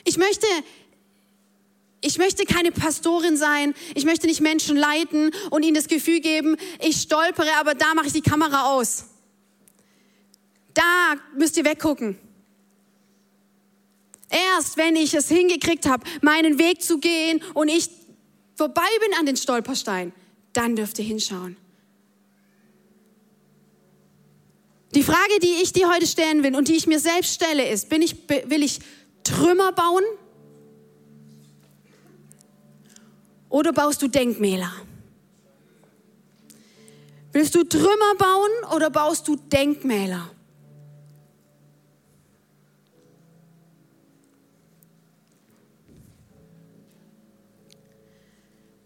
[0.03, 0.45] Ich möchte,
[2.01, 3.73] ich möchte keine Pastorin sein.
[3.95, 8.07] Ich möchte nicht Menschen leiten und ihnen das Gefühl geben, ich stolpere, aber da mache
[8.07, 9.05] ich die Kamera aus.
[10.73, 12.17] Da müsst ihr weggucken.
[14.29, 17.89] Erst wenn ich es hingekriegt habe, meinen Weg zu gehen und ich
[18.55, 20.11] vorbei bin an den Stolperstein,
[20.53, 21.57] dann dürft ihr hinschauen.
[24.95, 27.89] Die Frage, die ich dir heute stellen will und die ich mir selbst stelle, ist,
[27.89, 28.79] bin ich, will ich
[29.23, 30.03] Trümmer bauen
[33.49, 34.71] oder baust du Denkmäler?
[37.31, 40.29] Willst du Trümmer bauen oder baust du Denkmäler?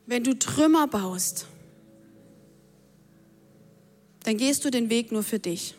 [0.05, 1.47] Wenn du Trümmer baust,
[4.27, 5.73] dann gehst du den Weg nur für dich.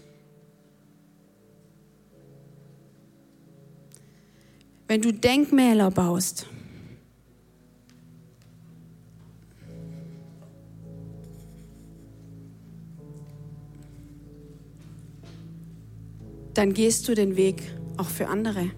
[4.86, 6.46] Wenn du Denkmäler baust,
[16.54, 17.62] dann gehst du den Weg
[17.98, 18.70] auch für andere.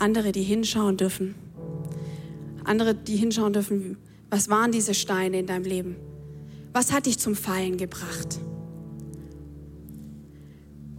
[0.00, 1.36] Andere, die hinschauen dürfen
[2.64, 3.98] andere, die hinschauen dürfen,
[4.30, 6.13] was waren diese Steine in deinem Leben?
[6.74, 8.38] Was hat dich zum Fallen gebracht?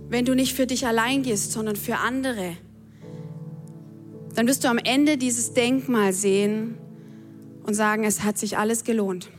[0.10, 2.58] Wenn du nicht für dich allein gehst, sondern für andere,
[4.34, 6.76] dann wirst du am Ende dieses Denkmal sehen
[7.64, 9.30] und sagen, es hat sich alles gelohnt.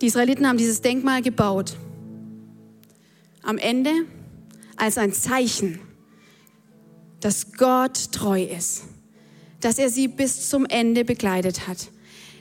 [0.00, 1.76] Die Israeliten haben dieses Denkmal gebaut.
[3.42, 3.90] Am Ende
[4.76, 5.78] als ein Zeichen,
[7.20, 8.84] dass Gott treu ist
[9.64, 11.88] dass er sie bis zum Ende begleitet hat.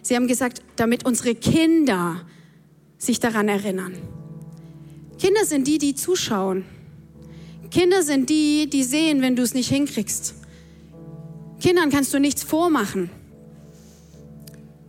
[0.03, 2.21] Sie haben gesagt, damit unsere Kinder
[2.97, 3.93] sich daran erinnern.
[5.17, 6.65] Kinder sind die, die zuschauen.
[7.71, 10.35] Kinder sind die, die sehen, wenn du es nicht hinkriegst.
[11.61, 13.09] Kindern kannst du nichts vormachen.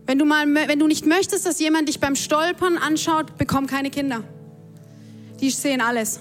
[0.05, 3.89] Wenn du, mal, wenn du nicht möchtest, dass jemand dich beim Stolpern anschaut, bekomm keine
[3.89, 4.23] Kinder.
[5.39, 6.19] Die sehen alles.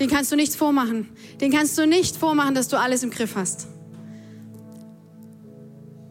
[0.00, 1.08] Den kannst du nichts vormachen.
[1.40, 3.68] Den kannst du nicht vormachen, dass du alles im Griff hast.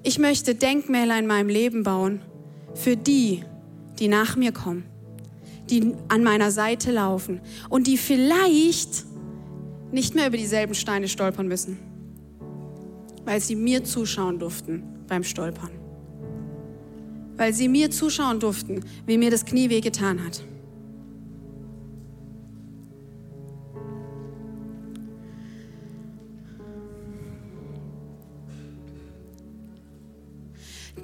[0.07, 2.21] Ich möchte Denkmäler in meinem Leben bauen
[2.75, 3.43] für die,
[3.97, 4.85] die nach mir kommen,
[5.71, 9.03] die an meiner Seite laufen und die vielleicht
[9.91, 11.79] nicht mehr über dieselben Steine stolpern müssen,
[13.25, 15.71] weil sie mir zuschauen durften beim Stolpern.
[17.35, 20.43] Weil sie mir zuschauen durften, wie mir das Knie wehgetan hat.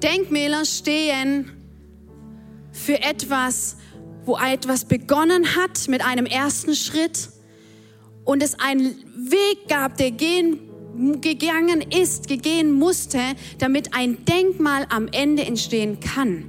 [0.02, 1.50] Denkmäler stehen
[2.72, 3.76] für etwas,
[4.24, 7.28] wo etwas begonnen hat mit einem ersten Schritt
[8.24, 10.58] und es einen Weg gab, der gehen,
[11.20, 13.18] gegangen ist, gehen musste,
[13.58, 16.46] damit ein Denkmal am Ende entstehen kann.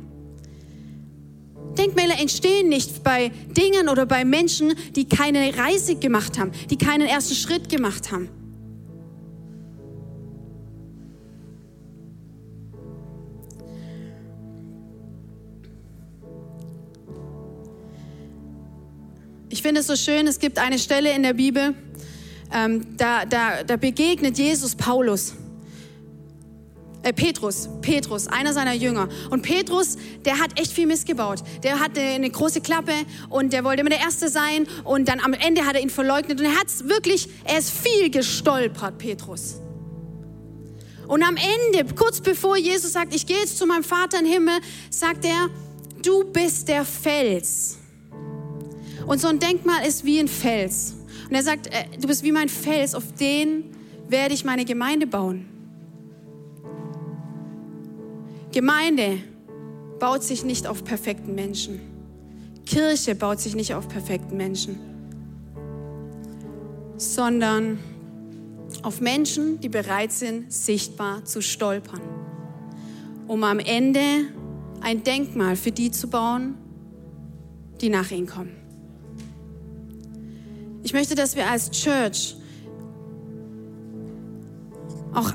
[1.77, 7.07] Denkmäler entstehen nicht bei Dingen oder bei Menschen, die keine Reise gemacht haben, die keinen
[7.07, 8.29] ersten Schritt gemacht haben.
[19.63, 21.73] Finde es so schön, es gibt eine Stelle in der Bibel,
[22.53, 25.35] ähm, da, da, da begegnet Jesus Paulus.
[27.01, 29.07] Äh, Petrus, Petrus, einer seiner Jünger.
[29.29, 31.39] Und Petrus, der hat echt viel missgebaut.
[31.63, 32.91] Der hatte eine große Klappe
[33.29, 34.67] und der wollte immer der Erste sein.
[34.83, 36.41] Und dann am Ende hat er ihn verleugnet.
[36.41, 39.61] Und er hat wirklich, er ist viel gestolpert, Petrus.
[41.07, 44.59] Und am Ende, kurz bevor Jesus sagt, ich gehe jetzt zu meinem Vater im Himmel,
[44.89, 45.49] sagt er,
[46.01, 47.77] du bist der Fels
[49.05, 50.95] und so ein Denkmal ist wie ein Fels.
[51.29, 53.65] Und er sagt, äh, du bist wie mein Fels, auf den
[54.07, 55.45] werde ich meine Gemeinde bauen.
[58.51, 59.17] Gemeinde
[59.99, 61.79] baut sich nicht auf perfekten Menschen.
[62.65, 64.79] Kirche baut sich nicht auf perfekten Menschen,
[66.97, 67.79] sondern
[68.83, 72.01] auf Menschen, die bereit sind, sichtbar zu stolpern,
[73.27, 73.99] um am Ende
[74.81, 76.55] ein Denkmal für die zu bauen,
[77.81, 78.62] die nach ihnen kommen.
[80.83, 82.35] Ich möchte, dass wir als Church
[85.13, 85.31] auch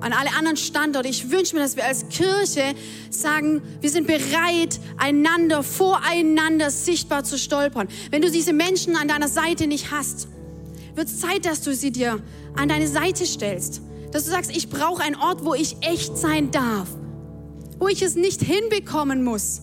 [0.00, 2.74] an alle anderen Standorte, ich wünsche mir, dass wir als Kirche
[3.10, 7.88] sagen, wir sind bereit, einander, voreinander sichtbar zu stolpern.
[8.10, 10.28] Wenn du diese Menschen an deiner Seite nicht hast,
[10.94, 12.22] wird es Zeit, dass du sie dir
[12.54, 13.80] an deine Seite stellst.
[14.12, 16.88] Dass du sagst, ich brauche einen Ort, wo ich echt sein darf.
[17.78, 19.62] Wo ich es nicht hinbekommen muss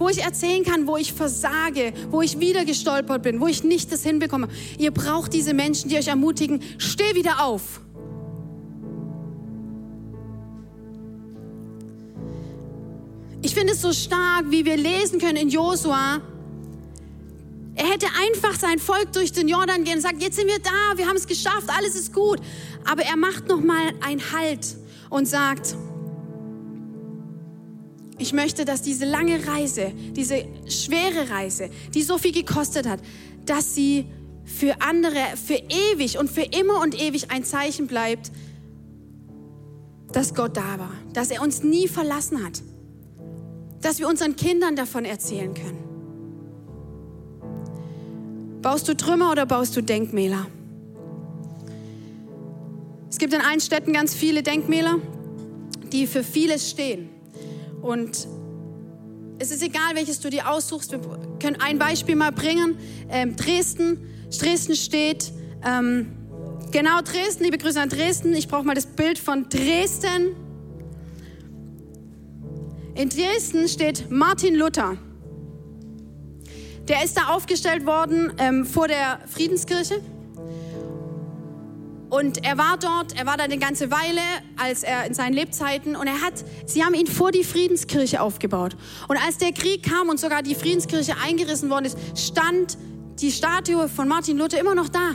[0.00, 3.92] wo ich erzählen kann, wo ich versage, wo ich wieder gestolpert bin, wo ich nicht
[3.92, 4.48] das hinbekomme.
[4.78, 7.82] Ihr braucht diese Menschen, die euch ermutigen, steh wieder auf.
[13.42, 16.22] Ich finde es so stark, wie wir lesen können in Josua.
[17.74, 20.96] Er hätte einfach sein Volk durch den Jordan gehen und sagt, jetzt sind wir da,
[20.96, 22.40] wir haben es geschafft, alles ist gut.
[22.90, 24.76] Aber er macht noch mal einen Halt
[25.10, 25.76] und sagt,
[28.20, 33.00] ich möchte, dass diese lange Reise, diese schwere Reise, die so viel gekostet hat,
[33.46, 34.04] dass sie
[34.44, 38.30] für andere, für ewig und für immer und ewig ein Zeichen bleibt,
[40.12, 42.62] dass Gott da war, dass er uns nie verlassen hat,
[43.80, 45.78] dass wir unseren Kindern davon erzählen können.
[48.60, 50.46] Baust du Trümmer oder baust du Denkmäler?
[53.08, 54.98] Es gibt in allen Städten ganz viele Denkmäler,
[55.90, 57.19] die für vieles stehen.
[57.82, 58.28] Und
[59.38, 60.92] es ist egal, welches du dir aussuchst.
[60.92, 61.00] Wir
[61.40, 62.76] können ein Beispiel mal bringen.
[63.08, 63.98] Ähm, Dresden.
[64.38, 65.32] Dresden steht,
[65.64, 66.12] ähm,
[66.70, 68.34] genau Dresden, liebe Grüße an Dresden.
[68.34, 70.36] Ich brauche mal das Bild von Dresden.
[72.94, 74.96] In Dresden steht Martin Luther.
[76.86, 80.00] Der ist da aufgestellt worden ähm, vor der Friedenskirche.
[82.10, 84.20] Und er war dort, er war da eine ganze Weile,
[84.56, 86.34] als er in seinen Lebzeiten, und er hat,
[86.66, 88.76] sie haben ihn vor die Friedenskirche aufgebaut.
[89.06, 92.76] Und als der Krieg kam und sogar die Friedenskirche eingerissen worden ist, stand
[93.20, 95.12] die Statue von Martin Luther immer noch da.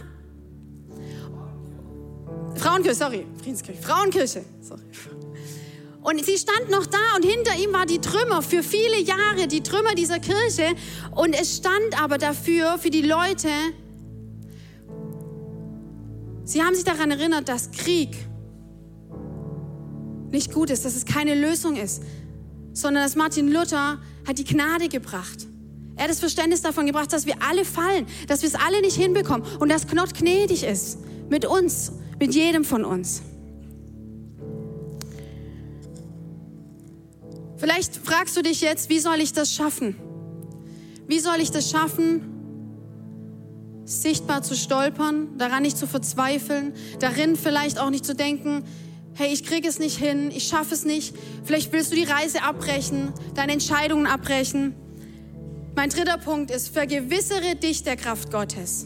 [2.55, 4.83] Frauenkirche, sorry, Friedenskirche, Frauenkirche, sorry.
[6.01, 9.63] Und sie stand noch da und hinter ihm war die Trümmer für viele Jahre, die
[9.63, 10.75] Trümmer dieser Kirche.
[11.15, 13.49] Und es stand aber dafür, für die Leute,
[16.45, 18.15] Sie haben sich daran erinnert, dass Krieg
[20.29, 22.03] nicht gut ist, dass es keine Lösung ist,
[22.73, 25.47] sondern dass Martin Luther hat die Gnade gebracht.
[25.95, 28.95] Er hat das Verständnis davon gebracht, dass wir alle fallen, dass wir es alle nicht
[28.95, 33.21] hinbekommen und dass Gott gnädig ist mit uns, mit jedem von uns.
[37.57, 39.95] Vielleicht fragst du dich jetzt, wie soll ich das schaffen?
[41.07, 42.34] Wie soll ich das schaffen,
[43.85, 48.63] sichtbar zu stolpern, daran nicht zu verzweifeln, darin vielleicht auch nicht zu denken,
[49.13, 51.15] hey, ich kriege es nicht hin, ich schaffe es nicht.
[51.43, 54.75] Vielleicht willst du die Reise abbrechen, deine Entscheidungen abbrechen.
[55.75, 58.85] Mein dritter Punkt ist, vergewissere dich der Kraft Gottes.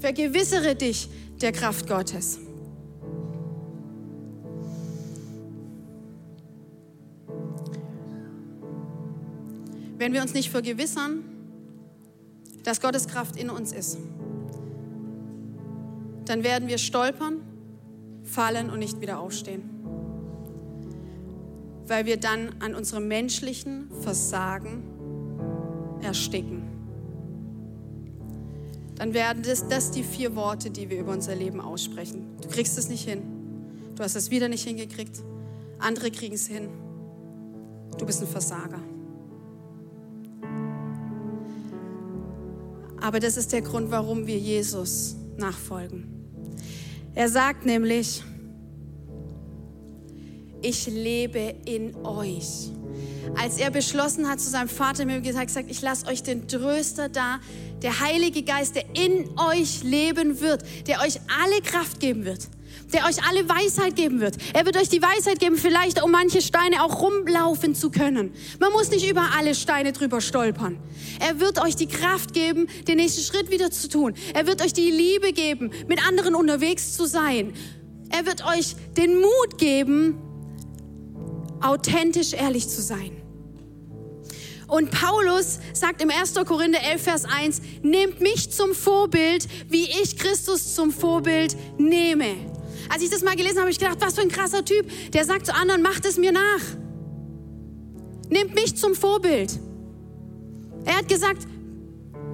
[0.00, 1.08] Vergewissere dich
[1.40, 2.38] der Kraft Gottes.
[9.96, 11.31] Wenn wir uns nicht vergewissern,
[12.62, 13.98] dass Gottes Kraft in uns ist,
[16.24, 17.40] dann werden wir stolpern,
[18.22, 19.68] fallen und nicht wieder aufstehen.
[21.86, 24.84] Weil wir dann an unserem menschlichen Versagen
[26.02, 26.62] ersticken.
[28.96, 32.36] Dann werden das, das die vier Worte, die wir über unser Leben aussprechen.
[32.40, 33.22] Du kriegst es nicht hin.
[33.96, 35.22] Du hast es wieder nicht hingekriegt.
[35.78, 36.68] Andere kriegen es hin.
[37.98, 38.78] du bist ein Versager.
[43.02, 46.06] Aber das ist der Grund, warum wir Jesus nachfolgen.
[47.14, 48.22] Er sagt nämlich,
[50.62, 52.70] ich lebe in euch.
[53.36, 57.40] Als er beschlossen hat, zu seinem Vater mir gesagt, ich lasse euch den Tröster da,
[57.82, 62.48] der Heilige Geist, der in euch leben wird, der euch alle Kraft geben wird,
[62.92, 64.36] der euch alle Weisheit geben wird.
[64.52, 68.32] Er wird euch die Weisheit geben, vielleicht um manche Steine auch rumlaufen zu können.
[68.60, 70.78] Man muss nicht über alle Steine drüber stolpern.
[71.20, 74.14] Er wird euch die Kraft geben, den nächsten Schritt wieder zu tun.
[74.34, 77.52] Er wird euch die Liebe geben, mit anderen unterwegs zu sein.
[78.10, 80.18] Er wird euch den Mut geben,
[81.60, 83.22] authentisch ehrlich zu sein.
[84.72, 86.34] Und Paulus sagt im 1.
[86.46, 92.51] Korinther 11, Vers 1, nehmt mich zum Vorbild, wie ich Christus zum Vorbild nehme.
[92.88, 94.86] Als ich das mal gelesen habe, habe ich gedacht, was für ein krasser Typ.
[95.12, 96.60] Der sagt zu anderen, macht es mir nach.
[98.28, 99.58] Nehmt mich zum Vorbild.
[100.84, 101.46] Er hat gesagt,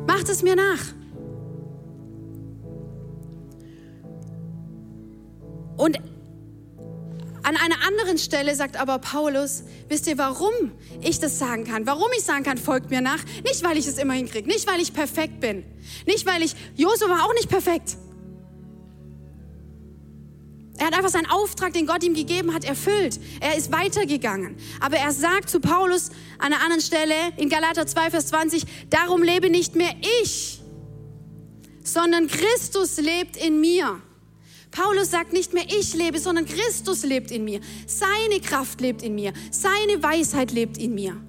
[0.07, 0.81] macht es mir nach.
[5.77, 5.99] Und
[7.43, 10.53] an einer anderen Stelle sagt aber Paulus, wisst ihr, warum
[11.01, 11.87] ich das sagen kann?
[11.87, 13.25] Warum ich sagen kann, folgt mir nach?
[13.45, 15.65] Nicht, weil ich es immer hinkriege, nicht, weil ich perfekt bin,
[16.05, 17.97] nicht, weil ich, Josua war auch nicht perfekt.
[20.79, 23.19] Er hat einfach seinen Auftrag, den Gott ihm gegeben hat, erfüllt.
[23.41, 24.57] Er ist weitergegangen.
[24.81, 29.23] Aber er sagt zu Paulus an einer anderen Stelle in Galater 2, Vers 20, darum
[29.23, 30.61] lebe nicht mehr ich,
[31.83, 34.01] sondern Christus lebt in mir.
[34.71, 37.61] Paulus sagt nicht mehr ich lebe, sondern Christus lebt in mir.
[37.87, 39.33] Seine Kraft lebt in mir.
[39.51, 41.21] Seine Weisheit lebt in mir.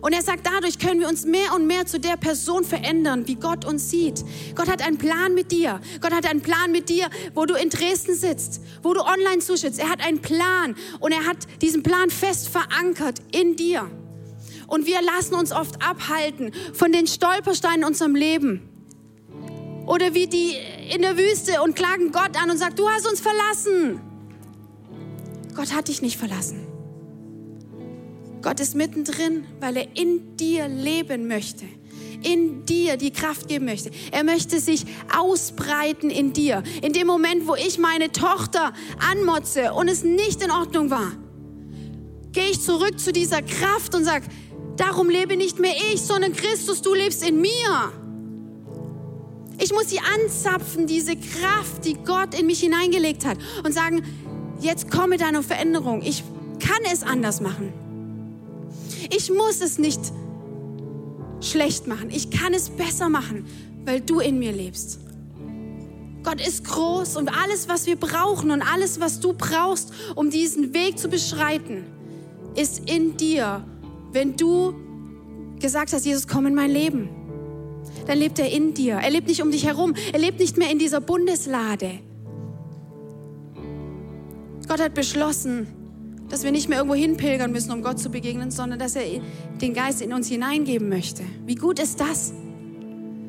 [0.00, 3.36] Und er sagt, dadurch können wir uns mehr und mehr zu der Person verändern, wie
[3.36, 4.24] Gott uns sieht.
[4.54, 5.80] Gott hat einen Plan mit dir.
[6.00, 9.78] Gott hat einen Plan mit dir, wo du in Dresden sitzt, wo du online zuschaust.
[9.78, 13.90] Er hat einen Plan und er hat diesen Plan fest verankert in dir.
[14.66, 18.68] Und wir lassen uns oft abhalten von den Stolpersteinen in unserem Leben.
[19.86, 20.56] Oder wie die
[20.92, 24.00] in der Wüste und klagen Gott an und sagen, du hast uns verlassen.
[25.54, 26.65] Gott hat dich nicht verlassen.
[28.46, 31.64] Gott ist mittendrin, weil er in dir leben möchte,
[32.22, 33.90] in dir die Kraft geben möchte.
[34.12, 36.62] Er möchte sich ausbreiten in dir.
[36.80, 38.72] In dem Moment, wo ich meine Tochter
[39.10, 41.10] anmotze und es nicht in Ordnung war,
[42.30, 44.26] gehe ich zurück zu dieser Kraft und sage,
[44.76, 47.92] darum lebe nicht mehr ich, sondern Christus, du lebst in mir.
[49.60, 54.04] Ich muss sie anzapfen, diese Kraft, die Gott in mich hineingelegt hat und sagen,
[54.60, 56.00] jetzt komme deine Veränderung.
[56.02, 56.22] Ich
[56.60, 57.85] kann es anders machen.
[59.14, 60.00] Ich muss es nicht
[61.40, 62.10] schlecht machen.
[62.10, 63.46] Ich kann es besser machen,
[63.84, 65.00] weil du in mir lebst.
[66.22, 70.74] Gott ist groß und alles, was wir brauchen und alles, was du brauchst, um diesen
[70.74, 71.84] Weg zu beschreiten,
[72.56, 73.64] ist in dir,
[74.12, 74.74] wenn du
[75.60, 77.08] gesagt hast, Jesus, komm in mein Leben
[78.06, 78.94] dann lebt er in dir.
[78.94, 79.94] Er lebt nicht um dich herum.
[80.12, 82.00] Er lebt nicht mehr in dieser Bundeslade.
[84.68, 85.66] Gott hat beschlossen,
[86.28, 89.04] dass wir nicht mehr irgendwo hinpilgern müssen, um Gott zu begegnen, sondern dass er
[89.60, 91.22] den Geist in uns hineingeben möchte.
[91.44, 92.32] Wie gut ist das?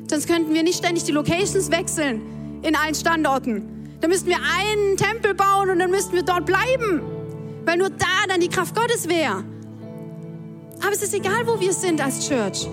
[0.08, 2.22] Sonst könnten wir nicht ständig die Locations wechseln
[2.62, 3.96] in allen Standorten.
[4.00, 7.02] Dann müssten wir einen Tempel bauen und dann müssten wir dort bleiben,
[7.64, 9.44] weil nur da dann die Kraft Gottes wäre.
[10.80, 12.68] Aber es ist egal, wo wir sind als Church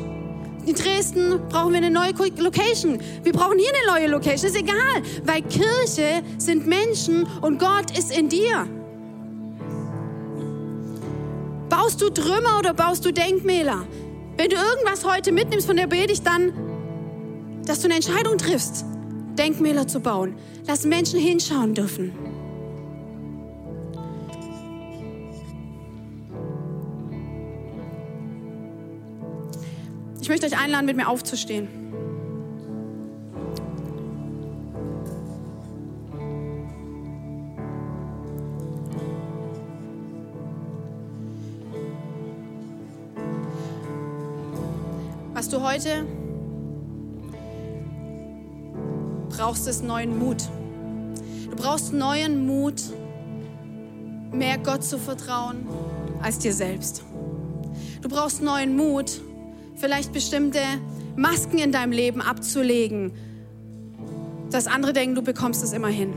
[0.65, 2.99] in Dresden brauchen wir eine neue Location.
[3.23, 4.49] Wir brauchen hier eine neue Location.
[4.49, 4.75] Ist egal,
[5.23, 8.67] weil Kirche sind Menschen und Gott ist in dir.
[11.85, 13.85] Baust du Trümmer oder baust du Denkmäler?
[14.37, 16.51] Wenn du irgendwas heute mitnimmst von der Predigt, dann,
[17.63, 18.83] dass du eine Entscheidung triffst,
[19.37, 20.35] Denkmäler zu bauen.
[20.65, 22.11] Lass Menschen hinschauen dürfen.
[30.19, 31.84] Ich möchte euch einladen, mit mir aufzustehen.
[45.75, 46.05] Heute
[49.27, 50.37] brauchst, ist neuen Mut.
[51.49, 52.81] Du brauchst neuen Mut,
[54.31, 55.67] mehr Gott zu vertrauen
[56.21, 57.03] als dir selbst.
[58.01, 59.19] Du brauchst neuen Mut,
[59.75, 60.59] vielleicht bestimmte
[61.17, 63.11] Masken in deinem Leben abzulegen,
[64.51, 66.13] dass andere denken, du bekommst es immer hin.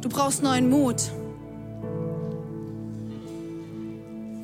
[0.00, 1.10] Du brauchst neuen Mut,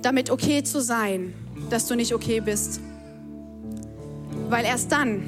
[0.03, 1.35] damit okay zu sein,
[1.71, 2.81] dass du nicht okay bist.
[4.49, 5.23] Weil erst dann,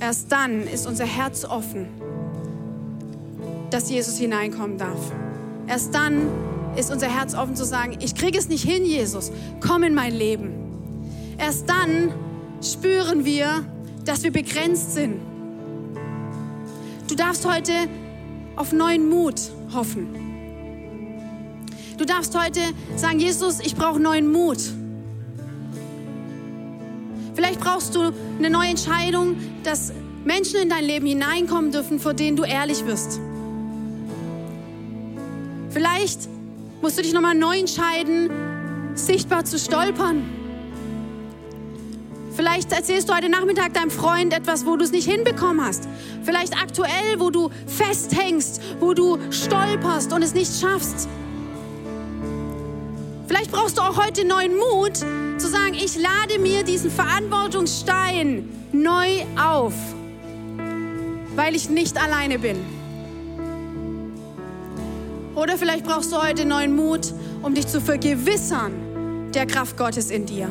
[0.00, 1.86] erst dann ist unser Herz offen
[3.70, 5.12] dass Jesus hineinkommen darf.
[5.66, 6.28] Erst dann
[6.76, 10.14] ist unser Herz offen zu sagen, ich kriege es nicht hin, Jesus, komm in mein
[10.14, 10.52] Leben.
[11.38, 12.12] Erst dann
[12.62, 13.64] spüren wir,
[14.04, 15.20] dass wir begrenzt sind.
[17.08, 17.72] Du darfst heute
[18.56, 19.40] auf neuen Mut
[19.72, 20.25] hoffen.
[21.96, 22.60] Du darfst heute
[22.96, 24.58] sagen, Jesus, ich brauche neuen Mut.
[27.34, 29.92] Vielleicht brauchst du eine neue Entscheidung, dass
[30.24, 33.20] Menschen in dein Leben hineinkommen dürfen, vor denen du ehrlich wirst.
[35.70, 36.28] Vielleicht
[36.82, 38.30] musst du dich nochmal neu entscheiden,
[38.94, 40.24] sichtbar zu stolpern.
[42.34, 45.88] Vielleicht erzählst du heute Nachmittag deinem Freund etwas, wo du es nicht hinbekommen hast.
[46.22, 51.08] Vielleicht aktuell, wo du festhängst, wo du stolperst und es nicht schaffst.
[53.36, 59.26] Vielleicht brauchst du auch heute neuen Mut, zu sagen, ich lade mir diesen Verantwortungsstein neu
[59.38, 59.74] auf,
[61.34, 62.56] weil ich nicht alleine bin.
[65.34, 67.12] Oder vielleicht brauchst du heute neuen Mut,
[67.42, 68.72] um dich zu vergewissern
[69.34, 70.48] der Kraft Gottes in dir.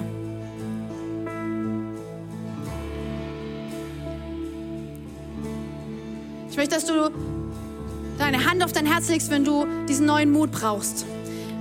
[6.51, 7.09] Ich möchte, dass du
[8.19, 11.07] deine Hand auf dein Herz legst, wenn du diesen neuen Mut brauchst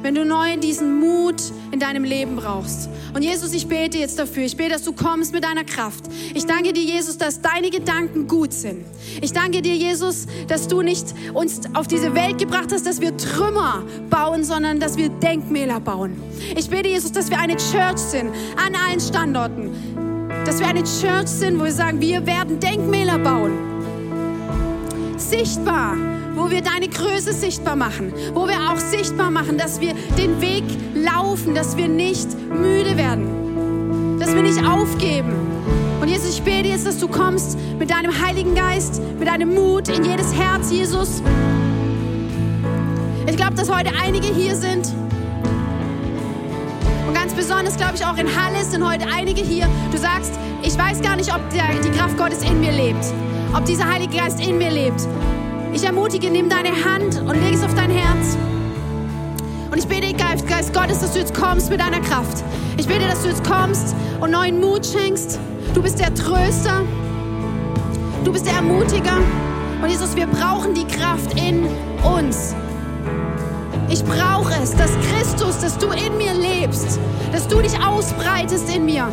[0.04, 1.42] wenn du neu diesen Mut
[1.72, 2.90] in deinem Leben brauchst.
[3.14, 4.44] Und Jesus, ich bete jetzt dafür.
[4.44, 6.04] Ich bete, dass du kommst mit deiner Kraft.
[6.34, 8.84] Ich danke dir, Jesus, dass deine Gedanken gut sind.
[9.22, 13.16] Ich danke dir, Jesus, dass du nicht uns auf diese Welt gebracht hast, dass wir
[13.16, 16.22] Trümmer bauen, sondern dass wir Denkmäler bauen.
[16.54, 18.28] Ich bete, Jesus, dass wir eine Church sind
[18.62, 19.70] an allen Standorten.
[20.44, 23.52] Dass wir eine Church sind, wo wir sagen, wir werden Denkmäler bauen.
[25.16, 25.96] Sichtbar
[26.34, 30.64] wo wir deine Größe sichtbar machen, wo wir auch sichtbar machen, dass wir den Weg
[30.94, 35.32] laufen, dass wir nicht müde werden, dass wir nicht aufgeben.
[36.00, 39.88] Und Jesus, ich bete jetzt, dass du kommst mit deinem Heiligen Geist, mit deinem Mut
[39.88, 41.22] in jedes Herz, Jesus.
[43.26, 44.92] Ich glaube, dass heute einige hier sind.
[47.06, 49.68] Und ganz besonders, glaube ich, auch in Halle sind heute einige hier.
[49.92, 50.32] Du sagst,
[50.62, 53.04] ich weiß gar nicht, ob der, die Kraft Gottes in mir lebt,
[53.56, 55.06] ob dieser Heilige Geist in mir lebt.
[55.74, 58.38] Ich ermutige, nimm deine Hand und leg es auf dein Herz.
[59.72, 62.44] Und ich bete, Geist, Geist Gottes, dass du jetzt kommst mit deiner Kraft.
[62.76, 65.40] Ich bete, dass du jetzt kommst und neuen Mut schenkst.
[65.74, 66.82] Du bist der Tröster.
[68.24, 69.16] Du bist der Ermutiger.
[69.82, 71.66] Und Jesus, wir brauchen die Kraft in
[72.04, 72.54] uns.
[73.90, 77.00] Ich brauche es, dass Christus, dass du in mir lebst,
[77.32, 79.12] dass du dich ausbreitest in mir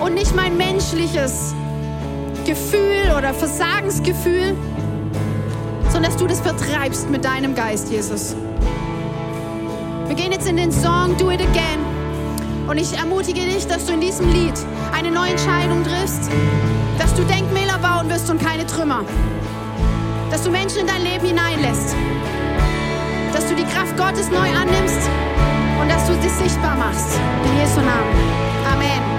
[0.00, 1.56] und nicht mein menschliches
[2.46, 4.54] Gefühl oder Versagensgefühl,
[5.96, 8.36] sondern dass du das vertreibst mit deinem Geist, Jesus.
[10.08, 11.80] Wir gehen jetzt in den Song Do It Again.
[12.68, 14.52] Und ich ermutige dich, dass du in diesem Lied
[14.92, 16.30] eine neue Entscheidung triffst,
[16.98, 19.06] dass du Denkmäler bauen wirst und keine Trümmer.
[20.30, 21.96] Dass du Menschen in dein Leben hineinlässt.
[23.32, 25.00] Dass du die Kraft Gottes neu annimmst
[25.80, 27.18] und dass du sie sichtbar machst.
[27.42, 28.12] In Jesu Namen.
[28.70, 29.15] Amen.